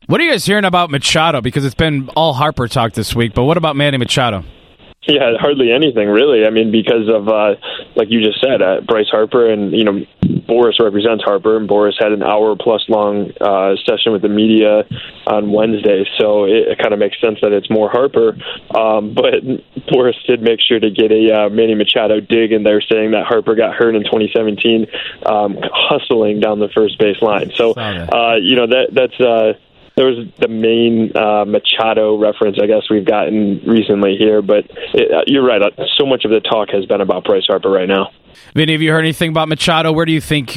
What 0.07 0.21
are 0.21 0.23
you 0.23 0.31
guys 0.31 0.45
hearing 0.45 0.63
about 0.63 0.89
Machado? 0.89 1.41
Because 1.41 1.65
it's 1.65 1.75
been 1.75 2.07
all 2.09 2.33
Harper 2.33 2.67
talk 2.67 2.93
this 2.93 3.13
week, 3.13 3.33
but 3.33 3.43
what 3.43 3.57
about 3.57 3.75
Manny 3.75 3.97
Machado? 3.97 4.45
Yeah, 5.17 5.37
hardly 5.39 5.71
anything 5.71 6.09
really. 6.09 6.45
I 6.45 6.49
mean, 6.49 6.69
because 6.69 7.07
of 7.07 7.29
uh, 7.29 7.55
like 7.95 8.09
you 8.09 8.21
just 8.21 8.41
said, 8.41 8.61
uh, 8.61 8.81
Bryce 8.81 9.07
Harper 9.09 9.49
and 9.49 9.71
you 9.71 9.85
know 9.85 10.05
Boras 10.21 10.79
represents 10.79 11.23
Harper, 11.23 11.55
and 11.55 11.67
Boras 11.67 11.93
had 11.97 12.11
an 12.11 12.21
hour 12.21 12.57
plus 12.57 12.83
long 12.89 13.31
uh, 13.39 13.75
session 13.85 14.11
with 14.11 14.21
the 14.21 14.29
media 14.29 14.83
on 15.25 15.51
Wednesday, 15.53 16.03
so 16.17 16.43
it, 16.43 16.75
it 16.75 16.77
kind 16.79 16.93
of 16.93 16.99
makes 16.99 17.19
sense 17.21 17.39
that 17.41 17.53
it's 17.53 17.69
more 17.69 17.89
Harper. 17.89 18.35
Um, 18.75 19.13
but 19.13 19.43
Boras 19.87 20.15
did 20.27 20.41
make 20.41 20.59
sure 20.59 20.79
to 20.79 20.91
get 20.91 21.11
a 21.11 21.45
uh, 21.45 21.49
Manny 21.49 21.75
Machado 21.75 22.19
dig 22.19 22.51
in 22.51 22.63
there, 22.63 22.81
saying 22.81 23.11
that 23.11 23.25
Harper 23.25 23.55
got 23.55 23.75
hurt 23.75 23.95
in 23.95 24.03
2017, 24.03 24.87
um, 25.25 25.57
hustling 25.63 26.41
down 26.41 26.59
the 26.59 26.69
first 26.75 26.99
base 26.99 27.21
line. 27.21 27.51
So 27.55 27.71
uh, 28.11 28.35
you 28.35 28.57
know 28.57 28.67
that 28.67 28.87
that's. 28.91 29.19
Uh, 29.19 29.53
there 29.97 30.05
was 30.05 30.27
the 30.39 30.47
main 30.47 31.11
uh, 31.17 31.43
Machado 31.43 32.17
reference, 32.17 32.57
I 32.61 32.67
guess 32.67 32.83
we've 32.89 33.03
gotten 33.03 33.59
recently 33.65 34.15
here. 34.15 34.41
But 34.43 34.65
it, 34.93 35.11
uh, 35.11 35.23
you're 35.25 35.45
right. 35.45 35.61
Uh, 35.61 35.71
so 35.97 36.05
much 36.05 36.23
of 36.23 36.31
the 36.31 36.39
talk 36.39 36.69
has 36.69 36.85
been 36.85 37.01
about 37.01 37.25
Bryce 37.25 37.47
Harper 37.47 37.69
right 37.69 37.87
now. 37.89 38.11
Vinny, 38.53 38.73
have 38.73 38.81
you 38.81 38.91
heard 38.91 38.99
anything 38.99 39.31
about 39.31 39.49
Machado? 39.49 39.91
Where 39.91 40.05
do 40.05 40.11
you 40.11 40.21
think? 40.21 40.53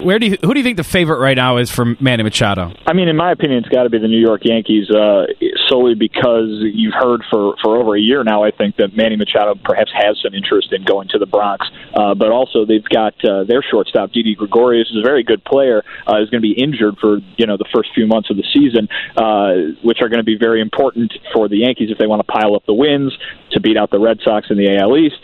Where 0.00 0.18
do 0.18 0.26
you? 0.26 0.38
Who 0.42 0.54
do 0.54 0.60
you 0.60 0.64
think 0.64 0.78
the 0.78 0.84
favorite 0.84 1.18
right 1.18 1.36
now 1.36 1.58
is 1.58 1.70
for 1.70 1.94
Manny 2.00 2.22
Machado? 2.22 2.72
I 2.86 2.94
mean, 2.94 3.08
in 3.08 3.16
my 3.16 3.32
opinion, 3.32 3.58
it's 3.58 3.68
got 3.68 3.82
to 3.82 3.90
be 3.90 3.98
the 3.98 4.08
New 4.08 4.20
York 4.20 4.40
Yankees, 4.44 4.90
uh, 4.90 5.26
solely 5.74 5.94
because 5.94 6.62
you've 6.62 6.94
heard 6.94 7.22
for 7.30 7.56
for 7.62 7.76
over 7.76 7.96
a 7.96 8.00
year 8.00 8.22
now. 8.22 8.44
I 8.44 8.50
think 8.50 8.76
that 8.76 8.96
Manny 8.96 9.16
Machado 9.16 9.54
perhaps 9.62 9.90
has 9.92 10.16
some 10.22 10.34
interest 10.34 10.72
in 10.72 10.84
going 10.84 11.08
to 11.08 11.18
the 11.18 11.26
Bronx, 11.26 11.66
uh, 11.94 12.14
but 12.14 12.30
also 12.30 12.64
they've 12.64 12.84
got 12.84 13.14
uh, 13.24 13.44
their 13.44 13.62
shortstop 13.62 14.12
Didi 14.12 14.34
Gregorius 14.34 14.88
is 14.90 14.98
a 14.98 15.02
very 15.02 15.24
good 15.24 15.44
player. 15.44 15.82
Uh, 16.06 16.22
is 16.22 16.30
going 16.30 16.42
to 16.42 16.46
be 16.46 16.52
injured 16.52 16.96
for 17.00 17.18
you 17.36 17.46
know 17.46 17.56
the 17.56 17.68
first 17.74 17.90
few 17.94 18.06
months 18.06 18.30
of 18.30 18.36
the 18.36 18.46
season, 18.54 18.88
uh, 19.16 19.74
which 19.82 19.98
are 20.00 20.08
going 20.08 20.22
to 20.22 20.24
be 20.24 20.38
very 20.38 20.60
important 20.60 21.12
for 21.32 21.48
the 21.48 21.58
Yankees 21.58 21.90
if 21.90 21.98
they 21.98 22.06
want 22.06 22.24
to 22.24 22.30
pile 22.30 22.54
up 22.54 22.64
the 22.66 22.74
wins 22.74 23.12
to 23.50 23.60
beat 23.60 23.76
out 23.76 23.90
the 23.90 24.00
Red 24.00 24.18
Sox 24.22 24.46
in 24.50 24.56
the 24.56 24.78
AL 24.78 24.96
East. 24.96 25.18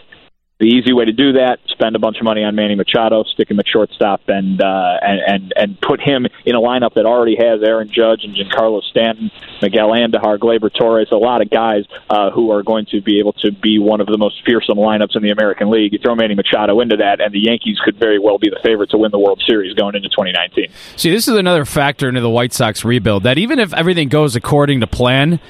The 0.60 0.66
easy 0.66 0.92
way 0.92 1.06
to 1.06 1.12
do 1.12 1.32
that: 1.32 1.58
spend 1.68 1.96
a 1.96 1.98
bunch 1.98 2.18
of 2.18 2.24
money 2.24 2.44
on 2.44 2.54
Manny 2.54 2.74
Machado, 2.74 3.24
stick 3.24 3.50
him 3.50 3.58
at 3.58 3.66
shortstop, 3.66 4.20
and 4.28 4.60
uh, 4.60 4.98
and 5.00 5.20
and 5.26 5.52
and 5.56 5.80
put 5.80 6.00
him 6.00 6.26
in 6.44 6.54
a 6.54 6.60
lineup 6.60 6.94
that 6.94 7.06
already 7.06 7.36
has 7.36 7.62
Aaron 7.62 7.90
Judge 7.90 8.24
and 8.24 8.36
Giancarlo 8.36 8.82
Stanton, 8.82 9.30
Miguel 9.62 9.88
Andujar, 9.88 10.38
Gleyber 10.38 10.70
Torres, 10.72 11.08
a 11.12 11.16
lot 11.16 11.40
of 11.40 11.48
guys 11.48 11.86
uh, 12.10 12.30
who 12.30 12.50
are 12.50 12.62
going 12.62 12.84
to 12.90 13.00
be 13.00 13.18
able 13.20 13.32
to 13.34 13.50
be 13.50 13.78
one 13.78 14.02
of 14.02 14.06
the 14.06 14.18
most 14.18 14.44
fearsome 14.44 14.76
lineups 14.76 15.16
in 15.16 15.22
the 15.22 15.30
American 15.30 15.70
League. 15.70 15.94
You 15.94 15.98
throw 15.98 16.14
Manny 16.14 16.34
Machado 16.34 16.80
into 16.80 16.98
that, 16.98 17.22
and 17.22 17.32
the 17.32 17.40
Yankees 17.40 17.78
could 17.82 17.96
very 17.98 18.18
well 18.18 18.38
be 18.38 18.50
the 18.50 18.60
favorite 18.62 18.90
to 18.90 18.98
win 18.98 19.10
the 19.10 19.18
World 19.18 19.42
Series 19.46 19.74
going 19.74 19.94
into 19.94 20.10
2019. 20.10 20.66
See, 20.96 21.10
this 21.10 21.26
is 21.26 21.36
another 21.36 21.64
factor 21.64 22.06
into 22.06 22.20
the 22.20 22.30
White 22.30 22.52
Sox 22.52 22.84
rebuild 22.84 23.22
that 23.22 23.38
even 23.38 23.58
if 23.58 23.72
everything 23.72 24.10
goes 24.10 24.36
according 24.36 24.80
to 24.80 24.86
plan, 24.86 25.40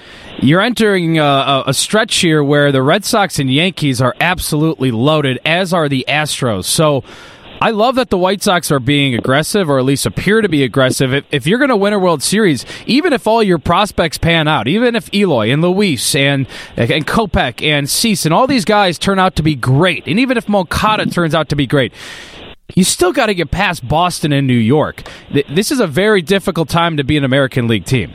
you're 0.40 0.60
entering 0.60 1.18
a, 1.18 1.64
a 1.66 1.74
stretch 1.74 2.16
here 2.16 2.42
where 2.42 2.72
the 2.72 2.82
Red 2.82 3.04
Sox 3.04 3.38
and 3.38 3.52
Yankees 3.52 4.00
are 4.00 4.14
absolutely 4.20 4.90
loaded, 5.00 5.38
as 5.44 5.72
are 5.72 5.88
the 5.88 6.04
Astros. 6.06 6.64
So 6.64 7.02
I 7.62 7.72
love 7.72 7.96
that 7.96 8.08
the 8.08 8.16
White 8.16 8.42
Sox 8.42 8.70
are 8.70 8.80
being 8.80 9.14
aggressive, 9.14 9.68
or 9.68 9.78
at 9.78 9.84
least 9.84 10.06
appear 10.06 10.40
to 10.40 10.48
be 10.48 10.62
aggressive. 10.62 11.12
If, 11.12 11.26
if 11.30 11.46
you're 11.46 11.58
going 11.58 11.68
to 11.68 11.76
win 11.76 11.92
a 11.92 11.98
World 11.98 12.22
Series, 12.22 12.64
even 12.86 13.12
if 13.12 13.26
all 13.26 13.42
your 13.42 13.58
prospects 13.58 14.16
pan 14.16 14.48
out, 14.48 14.66
even 14.66 14.96
if 14.96 15.12
Eloy 15.12 15.52
and 15.52 15.60
Luis 15.60 16.14
and 16.14 16.46
and 16.76 17.06
Kopech 17.06 17.62
and 17.62 17.88
Cease 17.88 18.24
and 18.24 18.32
all 18.32 18.46
these 18.46 18.64
guys 18.64 18.98
turn 18.98 19.18
out 19.18 19.36
to 19.36 19.42
be 19.42 19.54
great, 19.54 20.06
and 20.06 20.18
even 20.18 20.38
if 20.38 20.48
Moncada 20.48 21.04
turns 21.04 21.34
out 21.34 21.50
to 21.50 21.56
be 21.56 21.66
great, 21.66 21.92
you 22.74 22.82
still 22.82 23.12
got 23.12 23.26
to 23.26 23.34
get 23.34 23.50
past 23.50 23.86
Boston 23.86 24.32
and 24.32 24.46
New 24.46 24.54
York. 24.54 25.02
This 25.30 25.70
is 25.70 25.80
a 25.80 25.86
very 25.86 26.22
difficult 26.22 26.70
time 26.70 26.96
to 26.96 27.04
be 27.04 27.18
an 27.18 27.24
American 27.24 27.68
League 27.68 27.84
team. 27.84 28.14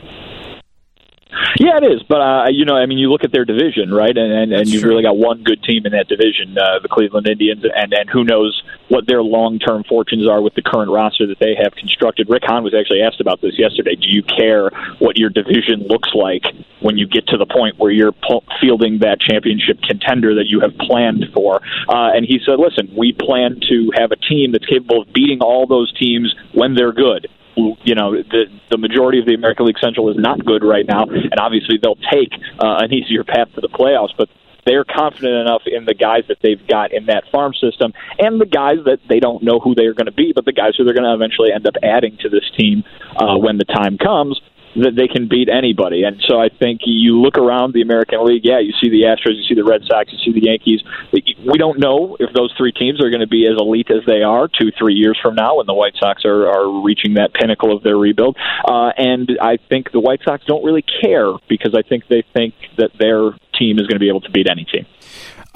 Yeah, 1.58 1.78
it 1.78 1.84
is. 1.84 2.02
But 2.02 2.20
uh, 2.20 2.46
you 2.50 2.64
know, 2.64 2.76
I 2.76 2.86
mean, 2.86 2.98
you 2.98 3.10
look 3.10 3.24
at 3.24 3.32
their 3.32 3.44
division, 3.44 3.92
right? 3.92 4.16
And 4.16 4.32
and, 4.32 4.52
and 4.52 4.68
you've 4.68 4.84
really 4.84 5.02
got 5.02 5.16
one 5.16 5.42
good 5.42 5.62
team 5.62 5.84
in 5.86 5.92
that 5.92 6.08
division, 6.08 6.56
uh, 6.56 6.78
the 6.80 6.88
Cleveland 6.88 7.26
Indians, 7.26 7.64
and 7.64 7.92
and 7.92 8.08
who 8.08 8.24
knows 8.24 8.62
what 8.88 9.06
their 9.06 9.22
long 9.22 9.58
term 9.58 9.82
fortunes 9.84 10.28
are 10.28 10.40
with 10.40 10.54
the 10.54 10.62
current 10.62 10.90
roster 10.90 11.26
that 11.26 11.38
they 11.38 11.54
have 11.60 11.74
constructed. 11.74 12.28
Rick 12.28 12.44
Hahn 12.46 12.62
was 12.62 12.74
actually 12.74 13.02
asked 13.02 13.20
about 13.20 13.40
this 13.40 13.58
yesterday. 13.58 13.96
Do 13.96 14.08
you 14.08 14.22
care 14.22 14.70
what 14.98 15.16
your 15.16 15.30
division 15.30 15.86
looks 15.88 16.10
like 16.14 16.44
when 16.80 16.96
you 16.96 17.06
get 17.06 17.26
to 17.28 17.36
the 17.36 17.46
point 17.46 17.78
where 17.78 17.90
you're 17.90 18.14
fielding 18.60 19.00
that 19.00 19.18
championship 19.20 19.80
contender 19.82 20.34
that 20.36 20.46
you 20.46 20.60
have 20.60 20.76
planned 20.78 21.26
for? 21.34 21.56
Uh, 21.88 22.14
and 22.14 22.24
he 22.24 22.38
said, 22.44 22.58
listen, 22.58 22.92
we 22.96 23.12
plan 23.12 23.58
to 23.68 23.90
have 23.96 24.12
a 24.12 24.16
team 24.16 24.52
that's 24.52 24.66
capable 24.66 25.02
of 25.02 25.12
beating 25.12 25.40
all 25.40 25.66
those 25.66 25.92
teams 25.98 26.34
when 26.52 26.74
they're 26.74 26.92
good 26.92 27.28
you 27.56 27.94
know 27.94 28.12
the 28.12 28.44
the 28.70 28.78
majority 28.78 29.18
of 29.18 29.26
the 29.26 29.34
American 29.34 29.66
League 29.66 29.78
Central 29.80 30.10
is 30.10 30.16
not 30.18 30.44
good 30.44 30.62
right 30.62 30.86
now, 30.86 31.04
and 31.04 31.38
obviously 31.40 31.78
they'll 31.82 31.98
take 32.12 32.32
uh, 32.60 32.84
an 32.84 32.92
easier 32.92 33.24
path 33.24 33.48
to 33.54 33.60
the 33.60 33.68
playoffs, 33.68 34.12
but. 34.16 34.28
They're 34.68 34.82
confident 34.82 35.32
enough 35.32 35.62
in 35.64 35.84
the 35.84 35.94
guys 35.94 36.24
that 36.26 36.38
they've 36.42 36.66
got 36.66 36.92
in 36.92 37.06
that 37.06 37.22
farm 37.30 37.54
system, 37.54 37.92
and 38.18 38.40
the 38.40 38.46
guys 38.46 38.78
that 38.84 38.98
they 39.08 39.20
don't 39.20 39.44
know 39.44 39.60
who 39.60 39.76
they're 39.76 39.94
going 39.94 40.06
to 40.06 40.12
be, 40.12 40.32
but 40.34 40.44
the 40.44 40.52
guys 40.52 40.74
who 40.76 40.82
they're 40.82 40.92
going 40.92 41.06
to 41.06 41.14
eventually 41.14 41.52
end 41.52 41.68
up 41.68 41.74
adding 41.84 42.18
to 42.22 42.28
this 42.28 42.42
team 42.58 42.82
uh, 43.14 43.38
when 43.38 43.58
the 43.58 43.64
time 43.64 43.96
comes 43.96 44.40
that 44.82 44.94
they 44.96 45.08
can 45.08 45.28
beat 45.28 45.48
anybody. 45.48 46.04
And 46.04 46.22
so 46.26 46.38
I 46.40 46.48
think 46.48 46.82
you 46.84 47.20
look 47.20 47.38
around 47.38 47.72
the 47.72 47.82
American 47.82 48.24
League, 48.24 48.42
yeah, 48.44 48.58
you 48.58 48.72
see 48.80 48.90
the 48.90 49.02
Astros, 49.02 49.36
you 49.36 49.44
see 49.48 49.54
the 49.54 49.64
Red 49.64 49.82
Sox, 49.86 50.12
you 50.12 50.18
see 50.24 50.38
the 50.38 50.46
Yankees. 50.46 50.82
We 51.12 51.58
don't 51.58 51.78
know 51.78 52.16
if 52.20 52.32
those 52.34 52.52
three 52.56 52.72
teams 52.72 53.00
are 53.02 53.10
going 53.10 53.20
to 53.20 53.26
be 53.26 53.46
as 53.46 53.56
elite 53.58 53.90
as 53.90 54.04
they 54.06 54.22
are 54.22 54.48
two, 54.48 54.70
three 54.78 54.94
years 54.94 55.18
from 55.20 55.34
now 55.34 55.56
when 55.56 55.66
the 55.66 55.74
White 55.74 55.94
Sox 55.98 56.24
are, 56.24 56.48
are 56.48 56.82
reaching 56.82 57.14
that 57.14 57.32
pinnacle 57.32 57.74
of 57.74 57.82
their 57.82 57.96
rebuild. 57.96 58.36
Uh, 58.64 58.92
and 58.96 59.38
I 59.40 59.58
think 59.68 59.92
the 59.92 60.00
White 60.00 60.20
Sox 60.24 60.44
don't 60.44 60.64
really 60.64 60.84
care 61.02 61.32
because 61.48 61.74
I 61.74 61.82
think 61.82 62.08
they 62.08 62.22
think 62.34 62.54
that 62.76 62.90
their 62.98 63.30
team 63.58 63.78
is 63.78 63.86
going 63.86 63.96
to 63.96 64.00
be 64.00 64.08
able 64.08 64.20
to 64.22 64.30
beat 64.30 64.48
any 64.50 64.64
team. 64.64 64.86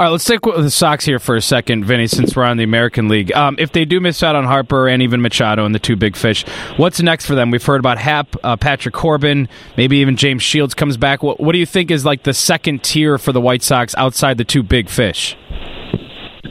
All 0.00 0.06
right, 0.06 0.12
let's 0.12 0.24
stick 0.24 0.46
with 0.46 0.64
the 0.64 0.70
Sox 0.70 1.04
here 1.04 1.18
for 1.18 1.36
a 1.36 1.42
second, 1.42 1.84
Vinny, 1.84 2.06
since 2.06 2.34
we're 2.34 2.44
on 2.44 2.56
the 2.56 2.64
American 2.64 3.08
League. 3.08 3.30
Um, 3.32 3.56
if 3.58 3.72
they 3.72 3.84
do 3.84 4.00
miss 4.00 4.22
out 4.22 4.34
on 4.34 4.46
Harper 4.46 4.88
and 4.88 5.02
even 5.02 5.20
Machado 5.20 5.66
and 5.66 5.74
the 5.74 5.78
two 5.78 5.94
big 5.94 6.16
fish, 6.16 6.42
what's 6.78 7.02
next 7.02 7.26
for 7.26 7.34
them? 7.34 7.50
We've 7.50 7.62
heard 7.62 7.80
about 7.80 7.98
Happ, 7.98 8.34
uh, 8.42 8.56
Patrick 8.56 8.94
Corbin, 8.94 9.46
maybe 9.76 9.98
even 9.98 10.16
James 10.16 10.42
Shields 10.42 10.72
comes 10.72 10.96
back. 10.96 11.22
What, 11.22 11.38
what 11.38 11.52
do 11.52 11.58
you 11.58 11.66
think 11.66 11.90
is 11.90 12.06
like 12.06 12.22
the 12.22 12.32
second 12.32 12.82
tier 12.82 13.18
for 13.18 13.32
the 13.32 13.42
White 13.42 13.62
Sox 13.62 13.94
outside 13.96 14.38
the 14.38 14.44
two 14.44 14.62
big 14.62 14.88
fish? 14.88 15.36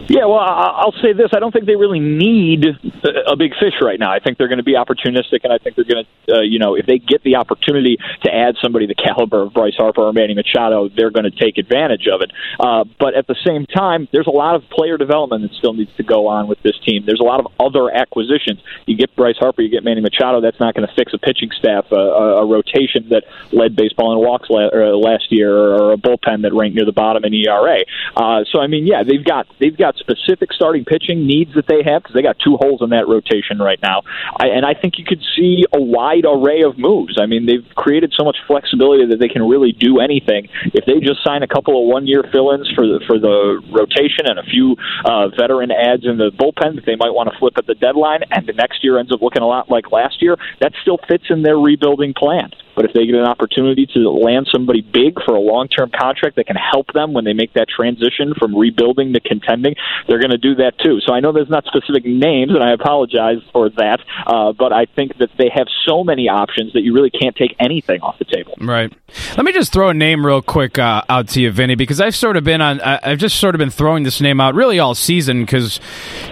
Yeah, 0.09 0.25
well, 0.25 0.39
I'll 0.39 0.95
say 1.01 1.13
this: 1.13 1.29
I 1.33 1.39
don't 1.39 1.51
think 1.51 1.65
they 1.65 1.75
really 1.75 1.99
need 1.99 2.65
a 2.65 3.35
big 3.35 3.53
fish 3.59 3.75
right 3.81 3.99
now. 3.99 4.11
I 4.11 4.19
think 4.19 4.37
they're 4.37 4.47
going 4.47 4.59
to 4.59 4.63
be 4.63 4.73
opportunistic, 4.73 5.41
and 5.43 5.53
I 5.53 5.57
think 5.57 5.75
they're 5.75 5.85
going 5.85 6.05
to, 6.05 6.33
uh, 6.37 6.41
you 6.41 6.59
know, 6.59 6.75
if 6.75 6.85
they 6.85 6.97
get 6.97 7.23
the 7.23 7.35
opportunity 7.35 7.97
to 8.23 8.33
add 8.33 8.55
somebody 8.61 8.87
the 8.87 8.95
caliber 8.95 9.43
of 9.43 9.53
Bryce 9.53 9.75
Harper 9.77 10.01
or 10.01 10.13
Manny 10.13 10.33
Machado, 10.33 10.89
they're 10.89 11.11
going 11.11 11.29
to 11.29 11.31
take 11.31 11.57
advantage 11.57 12.07
of 12.11 12.21
it. 12.21 12.31
Uh, 12.59 12.85
but 12.99 13.15
at 13.15 13.27
the 13.27 13.35
same 13.45 13.65
time, 13.65 14.07
there's 14.11 14.27
a 14.27 14.31
lot 14.31 14.55
of 14.55 14.63
player 14.69 14.97
development 14.97 15.43
that 15.43 15.53
still 15.57 15.73
needs 15.73 15.95
to 15.97 16.03
go 16.03 16.27
on 16.27 16.47
with 16.47 16.61
this 16.63 16.77
team. 16.85 17.03
There's 17.05 17.21
a 17.21 17.25
lot 17.25 17.39
of 17.39 17.47
other 17.59 17.89
acquisitions. 17.89 18.61
You 18.85 18.97
get 18.97 19.15
Bryce 19.15 19.37
Harper, 19.37 19.61
you 19.61 19.69
get 19.69 19.83
Manny 19.83 20.01
Machado. 20.01 20.41
That's 20.41 20.59
not 20.59 20.75
going 20.75 20.87
to 20.87 20.93
fix 20.95 21.13
a 21.13 21.17
pitching 21.17 21.49
staff, 21.57 21.85
a, 21.91 21.95
a, 21.95 22.43
a 22.43 22.45
rotation 22.45 23.09
that 23.09 23.23
led 23.51 23.75
baseball 23.75 24.13
in 24.13 24.19
walks 24.19 24.49
uh, 24.49 24.97
last 24.97 25.31
year, 25.31 25.53
or 25.53 25.93
a 25.93 25.97
bullpen 25.97 26.43
that 26.43 26.53
ranked 26.53 26.75
near 26.75 26.85
the 26.85 26.91
bottom 26.91 27.23
in 27.25 27.33
ERA. 27.33 27.79
Uh, 28.15 28.43
so 28.51 28.59
I 28.59 28.67
mean, 28.67 28.85
yeah, 28.85 29.03
they've 29.03 29.23
got 29.23 29.47
they've 29.59 29.77
got 29.79 29.95
specific 29.97 30.51
starting 30.53 30.85
pitching 30.85 31.25
needs 31.25 31.55
that 31.55 31.65
they 31.67 31.81
have 31.83 32.03
because 32.03 32.13
they 32.13 32.21
got 32.21 32.37
two 32.43 32.57
holes 32.59 32.81
in 32.81 32.89
that 32.91 33.07
rotation 33.07 33.57
right 33.57 33.79
now. 33.81 34.03
I, 34.37 34.47
and 34.47 34.65
I 34.65 34.73
think 34.75 34.99
you 34.99 35.05
could 35.05 35.23
see 35.35 35.65
a 35.73 35.81
wide 35.81 36.25
array 36.27 36.61
of 36.61 36.77
moves. 36.77 37.17
I 37.19 37.25
mean, 37.25 37.45
they've 37.45 37.65
created 37.75 38.13
so 38.15 38.23
much 38.23 38.37
flexibility 38.45 39.05
that 39.07 39.17
they 39.19 39.29
can 39.29 39.47
really 39.47 39.71
do 39.71 39.99
anything. 39.99 40.47
If 40.75 40.85
they 40.85 40.99
just 40.99 41.23
sign 41.23 41.41
a 41.43 41.47
couple 41.47 41.79
of 41.79 41.87
one-year 41.87 42.29
fill-ins 42.31 42.69
for 42.75 42.85
the 42.85 42.99
for 43.07 43.17
the 43.17 43.63
rotation 43.71 44.27
and 44.27 44.37
a 44.37 44.43
few 44.43 44.75
uh, 45.05 45.29
veteran 45.29 45.71
ads 45.71 46.05
in 46.05 46.17
the 46.17 46.31
bullpen 46.35 46.75
that 46.75 46.85
they 46.85 46.95
might 46.95 47.11
want 47.15 47.31
to 47.31 47.39
flip 47.39 47.53
at 47.57 47.65
the 47.65 47.75
deadline, 47.75 48.21
and 48.31 48.45
the 48.45 48.53
next 48.53 48.83
year 48.83 48.99
ends 48.99 49.11
up 49.11 49.21
looking 49.21 49.41
a 49.41 49.47
lot 49.47 49.69
like 49.69 49.91
last 49.91 50.21
year, 50.21 50.35
that 50.61 50.73
still 50.81 50.99
fits 51.07 51.25
in 51.29 51.43
their 51.43 51.57
rebuilding 51.57 52.13
plan. 52.13 52.51
But 52.79 52.85
if 52.85 52.93
they 52.93 53.05
get 53.05 53.15
an 53.15 53.25
opportunity 53.25 53.85
to 53.93 54.09
land 54.09 54.47
somebody 54.49 54.79
big 54.79 55.21
for 55.25 55.35
a 55.35 55.39
long 55.41 55.67
term 55.67 55.91
contract 55.91 56.37
that 56.37 56.47
can 56.47 56.55
help 56.55 56.93
them 56.93 57.11
when 57.11 57.25
they 57.25 57.33
make 57.33 57.51
that 57.55 57.67
transition 57.67 58.33
from 58.39 58.55
rebuilding 58.55 59.11
to 59.11 59.19
contending, 59.19 59.75
they're 60.07 60.21
going 60.21 60.31
to 60.31 60.37
do 60.37 60.55
that 60.55 60.79
too. 60.81 61.01
So 61.05 61.11
I 61.13 61.19
know 61.19 61.33
there's 61.33 61.49
not 61.49 61.65
specific 61.65 62.05
names, 62.05 62.53
and 62.53 62.63
I 62.63 62.71
apologize 62.71 63.39
for 63.51 63.69
that. 63.71 63.99
Uh, 64.25 64.53
but 64.53 64.71
I 64.71 64.85
think 64.85 65.17
that 65.17 65.27
they 65.37 65.49
have 65.53 65.67
so 65.85 66.05
many 66.05 66.29
options 66.29 66.71
that 66.71 66.79
you 66.79 66.93
really 66.93 67.09
can't 67.09 67.35
take 67.35 67.53
anything 67.59 67.99
off 67.99 68.17
the 68.17 68.23
table. 68.23 68.53
Right. 68.61 68.93
Let 69.35 69.43
me 69.43 69.51
just 69.51 69.73
throw 69.73 69.89
a 69.89 69.93
name 69.93 70.25
real 70.25 70.41
quick 70.41 70.79
uh, 70.79 71.03
out 71.09 71.27
to 71.29 71.41
you, 71.41 71.51
Vinny, 71.51 71.75
because 71.75 71.99
I've 71.99 72.15
sort 72.15 72.37
of 72.37 72.45
been 72.45 72.61
on. 72.61 72.79
I've 72.79 73.17
just 73.17 73.41
sort 73.41 73.55
of 73.55 73.59
been 73.59 73.71
throwing 73.71 74.03
this 74.03 74.21
name 74.21 74.39
out 74.39 74.55
really 74.55 74.79
all 74.79 74.95
season 74.95 75.41
because 75.41 75.81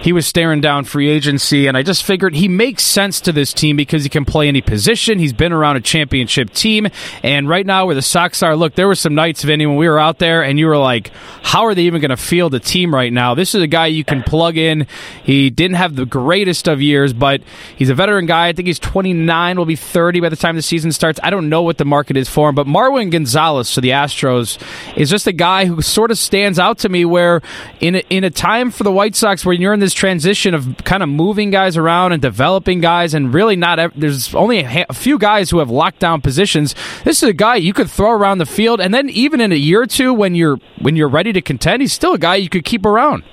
he 0.00 0.14
was 0.14 0.26
staring 0.26 0.62
down 0.62 0.84
free 0.84 1.10
agency, 1.10 1.66
and 1.66 1.76
I 1.76 1.82
just 1.82 2.04
figured 2.04 2.34
he 2.36 2.48
makes 2.48 2.84
sense 2.84 3.20
to 3.22 3.32
this 3.32 3.52
team 3.52 3.76
because 3.76 4.04
he 4.04 4.08
can 4.08 4.24
play 4.24 4.48
any 4.48 4.62
position. 4.62 5.18
He's 5.18 5.34
been 5.34 5.52
around 5.52 5.76
a 5.76 5.82
championship 5.82 6.37
championship 6.38 6.54
team. 6.54 6.88
And 7.22 7.48
right 7.48 7.66
now, 7.66 7.86
where 7.86 7.94
the 7.94 8.02
Sox 8.02 8.42
are, 8.42 8.56
look, 8.56 8.74
there 8.74 8.86
were 8.86 8.94
some 8.94 9.14
nights, 9.14 9.42
Vinny, 9.42 9.66
when 9.66 9.76
we 9.76 9.88
were 9.88 9.98
out 9.98 10.18
there 10.18 10.42
and 10.42 10.58
you 10.58 10.66
were 10.66 10.78
like, 10.78 11.10
how 11.42 11.64
are 11.64 11.74
they 11.74 11.82
even 11.82 12.00
going 12.00 12.10
to 12.10 12.16
field 12.16 12.54
a 12.54 12.60
team 12.60 12.94
right 12.94 13.12
now? 13.12 13.34
This 13.34 13.54
is 13.54 13.62
a 13.62 13.66
guy 13.66 13.86
you 13.86 14.04
can 14.04 14.22
plug 14.22 14.56
in. 14.56 14.86
He 15.24 15.50
didn't 15.50 15.76
have 15.76 15.96
the 15.96 16.06
greatest 16.06 16.68
of 16.68 16.80
years, 16.80 17.12
but 17.12 17.42
he's 17.76 17.90
a 17.90 17.94
veteran 17.94 18.26
guy. 18.26 18.48
I 18.48 18.52
think 18.52 18.66
he's 18.66 18.78
29, 18.78 19.58
will 19.58 19.64
be 19.64 19.76
30 19.76 20.20
by 20.20 20.28
the 20.28 20.36
time 20.36 20.56
the 20.56 20.62
season 20.62 20.92
starts. 20.92 21.18
I 21.22 21.30
don't 21.30 21.48
know 21.48 21.62
what 21.62 21.78
the 21.78 21.84
market 21.84 22.16
is 22.16 22.28
for 22.28 22.48
him, 22.48 22.54
but 22.54 22.66
Marwin 22.66 23.10
Gonzalez 23.10 23.72
for 23.72 23.80
the 23.80 23.90
Astros 23.90 24.58
is 24.96 25.10
just 25.10 25.26
a 25.26 25.32
guy 25.32 25.66
who 25.66 25.80
sort 25.82 26.10
of 26.10 26.18
stands 26.18 26.58
out 26.58 26.78
to 26.78 26.88
me 26.88 27.04
where 27.04 27.42
in 27.80 27.96
a, 27.96 28.04
in 28.10 28.24
a 28.24 28.30
time 28.30 28.70
for 28.70 28.84
the 28.84 28.92
White 28.92 29.16
Sox 29.16 29.44
where 29.44 29.54
you're 29.54 29.72
in 29.72 29.80
this 29.80 29.94
transition 29.94 30.54
of 30.54 30.76
kind 30.84 31.02
of 31.02 31.08
moving 31.08 31.50
guys 31.50 31.76
around 31.76 32.12
and 32.12 32.22
developing 32.22 32.80
guys 32.80 33.14
and 33.14 33.32
really 33.32 33.56
not 33.56 33.78
there's 33.96 34.34
only 34.34 34.60
a, 34.60 34.86
a 34.88 34.94
few 34.94 35.18
guys 35.18 35.50
who 35.50 35.58
have 35.58 35.70
locked 35.70 35.98
down 35.98 36.17
positions. 36.20 36.74
This 37.04 37.22
is 37.22 37.28
a 37.28 37.32
guy 37.32 37.56
you 37.56 37.72
could 37.72 37.90
throw 37.90 38.12
around 38.12 38.38
the 38.38 38.46
field, 38.46 38.80
and 38.80 38.92
then 38.92 39.08
even 39.10 39.40
in 39.40 39.52
a 39.52 39.56
year 39.56 39.82
or 39.82 39.86
two, 39.86 40.12
when 40.12 40.34
you're 40.34 40.58
when 40.78 40.96
you're 40.96 41.08
ready 41.08 41.32
to 41.32 41.40
contend, 41.40 41.82
he's 41.82 41.92
still 41.92 42.14
a 42.14 42.18
guy 42.18 42.36
you 42.36 42.48
could 42.48 42.64
keep 42.64 42.84
around. 42.84 43.24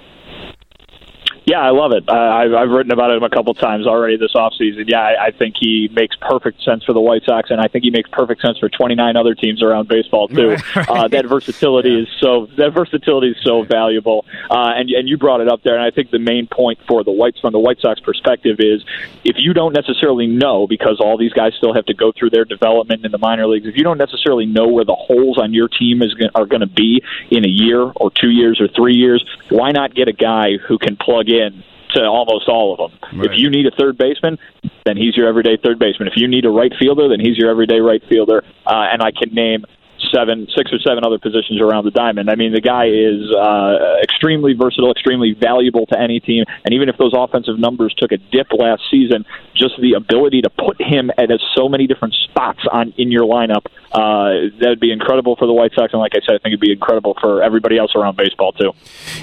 Yeah, 1.45 1.59
I 1.59 1.69
love 1.69 1.91
it. 1.91 2.09
Uh, 2.09 2.13
I've, 2.13 2.53
I've 2.53 2.69
written 2.69 2.91
about 2.91 3.11
him 3.11 3.21
a 3.21 3.29
couple 3.29 3.53
times 3.53 3.85
already 3.85 4.17
this 4.17 4.33
offseason. 4.33 4.85
Yeah, 4.87 4.99
I, 4.99 5.27
I 5.27 5.31
think 5.31 5.55
he 5.59 5.89
makes 5.93 6.15
perfect 6.15 6.63
sense 6.63 6.83
for 6.83 6.93
the 6.93 6.99
White 6.99 7.23
Sox, 7.23 7.51
and 7.51 7.61
I 7.61 7.67
think 7.67 7.83
he 7.83 7.91
makes 7.91 8.09
perfect 8.09 8.41
sense 8.41 8.57
for 8.57 8.67
29 8.67 9.15
other 9.15 9.35
teams 9.35 9.61
around 9.61 9.87
baseball 9.87 10.27
too. 10.27 10.55
Right. 10.75 10.89
Uh, 10.89 11.07
that 11.09 11.25
versatility 11.25 11.89
yeah. 11.89 12.01
is 12.01 12.07
so 12.19 12.47
that 12.57 12.73
versatility 12.73 13.29
is 13.29 13.37
so 13.43 13.63
valuable. 13.63 14.25
Uh, 14.49 14.73
and 14.75 14.89
and 14.89 15.07
you 15.07 15.17
brought 15.17 15.41
it 15.41 15.47
up 15.47 15.61
there, 15.63 15.75
and 15.75 15.83
I 15.83 15.91
think 15.91 16.09
the 16.09 16.19
main 16.19 16.47
point 16.47 16.79
for 16.87 17.03
the 17.03 17.11
Whites 17.11 17.39
from 17.39 17.53
the 17.53 17.59
White 17.59 17.79
Sox 17.79 17.99
perspective 17.99 18.57
is 18.59 18.83
if 19.23 19.35
you 19.37 19.53
don't 19.53 19.73
necessarily 19.73 20.27
know 20.27 20.67
because 20.67 20.99
all 20.99 21.17
these 21.17 21.33
guys 21.33 21.53
still 21.57 21.73
have 21.73 21.85
to 21.85 21.93
go 21.93 22.11
through 22.11 22.31
their 22.31 22.45
development 22.45 23.05
in 23.05 23.11
the 23.11 23.17
minor 23.17 23.47
leagues. 23.47 23.67
If 23.67 23.75
you 23.77 23.83
don't 23.83 23.97
necessarily 23.97 24.45
know 24.45 24.67
where 24.67 24.85
the 24.85 24.95
holes 24.95 25.37
on 25.37 25.53
your 25.53 25.67
team 25.67 26.01
is 26.01 26.15
are 26.33 26.45
going 26.45 26.61
to 26.61 26.67
be 26.67 27.03
in 27.29 27.45
a 27.45 27.49
year 27.49 27.81
or 27.81 28.11
two 28.11 28.29
years 28.29 28.59
or 28.59 28.67
three 28.67 28.95
years, 28.95 29.23
why 29.49 29.71
not 29.71 29.93
get 29.93 30.07
a 30.07 30.13
guy 30.13 30.57
who 30.57 30.77
can 30.77 30.95
plug 30.97 31.29
in 31.29 31.34
in 31.35 31.63
to 31.93 32.03
almost 32.03 32.49
all 32.49 32.73
of 32.73 32.79
them. 32.91 33.19
Right. 33.19 33.31
If 33.31 33.37
you 33.37 33.49
need 33.49 33.65
a 33.65 33.71
third 33.71 33.97
baseman, 33.97 34.37
then 34.85 34.97
he's 34.97 35.15
your 35.15 35.27
everyday 35.27 35.57
third 35.57 35.79
baseman. 35.79 36.07
If 36.07 36.15
you 36.17 36.27
need 36.27 36.45
a 36.45 36.49
right 36.49 36.73
fielder, 36.79 37.07
then 37.07 37.19
he's 37.19 37.37
your 37.37 37.49
everyday 37.49 37.79
right 37.79 38.01
fielder. 38.09 38.43
Uh, 38.65 38.87
and 38.91 39.01
I 39.01 39.11
can 39.11 39.33
name 39.33 39.65
seven, 40.13 40.47
six 40.55 40.71
or 40.71 40.79
seven 40.79 41.03
other 41.05 41.19
positions 41.19 41.61
around 41.61 41.85
the 41.85 41.91
diamond. 41.91 42.29
I 42.29 42.35
mean, 42.35 42.53
the 42.53 42.61
guy 42.61 42.87
is 42.87 43.31
uh, 43.35 44.01
extremely 44.01 44.53
versatile, 44.53 44.91
extremely 44.91 45.33
valuable 45.33 45.85
to 45.87 45.99
any 45.99 46.19
team. 46.19 46.45
And 46.63 46.73
even 46.73 46.89
if 46.89 46.97
those 46.97 47.13
offensive 47.15 47.59
numbers 47.59 47.93
took 47.97 48.11
a 48.11 48.17
dip 48.17 48.47
last 48.53 48.83
season, 48.89 49.25
just 49.55 49.75
the 49.79 49.93
ability 49.93 50.41
to 50.41 50.49
put 50.49 50.81
him 50.81 51.11
at 51.17 51.29
so 51.55 51.67
many 51.67 51.87
different 51.87 52.13
spots 52.23 52.59
on 52.71 52.93
in 52.97 53.11
your 53.11 53.23
lineup, 53.23 53.65
uh, 53.91 54.51
that 54.59 54.67
would 54.67 54.79
be 54.79 54.91
incredible 54.91 55.35
for 55.35 55.45
the 55.45 55.53
White 55.53 55.71
Sox. 55.73 55.93
And 55.93 56.01
like 56.01 56.13
I 56.15 56.19
said, 56.25 56.35
I 56.35 56.39
think 56.39 56.47
it'd 56.47 56.59
be 56.59 56.71
incredible 56.71 57.15
for 57.19 57.41
everybody 57.41 57.77
else 57.77 57.95
around 57.95 58.17
baseball 58.17 58.51
too. 58.51 58.71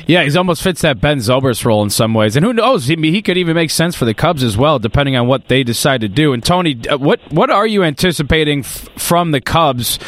Yeah, 0.07 0.23
he 0.25 0.37
almost 0.37 0.63
fits 0.63 0.81
that 0.83 1.01
Ben 1.01 1.19
Zobrist 1.19 1.65
role 1.65 1.83
in 1.83 1.91
some 1.91 2.15
ways. 2.15 2.37
And 2.37 2.45
who 2.45 2.53
knows? 2.53 2.87
He, 2.87 2.97
he 2.97 3.23
could 3.23 3.37
even 3.37 3.55
make 3.55 3.71
sense 3.71 3.95
for 3.95 4.05
the 4.05 4.15
Cubs 4.15 4.43
as 4.43 4.57
well, 4.57 4.79
depending 4.79 5.17
on 5.17 5.27
what 5.27 5.49
they 5.49 5.63
decide 5.63 6.01
to 6.01 6.09
do. 6.09 6.33
And 6.33 6.43
Tony, 6.45 6.81
uh, 6.89 6.99
what 6.99 7.21
what 7.33 7.51
are 7.51 7.67
you 7.67 7.83
anticipating 7.83 8.61
f- 8.61 8.89
from 8.97 9.33
the 9.33 9.41
Cubs? 9.41 9.99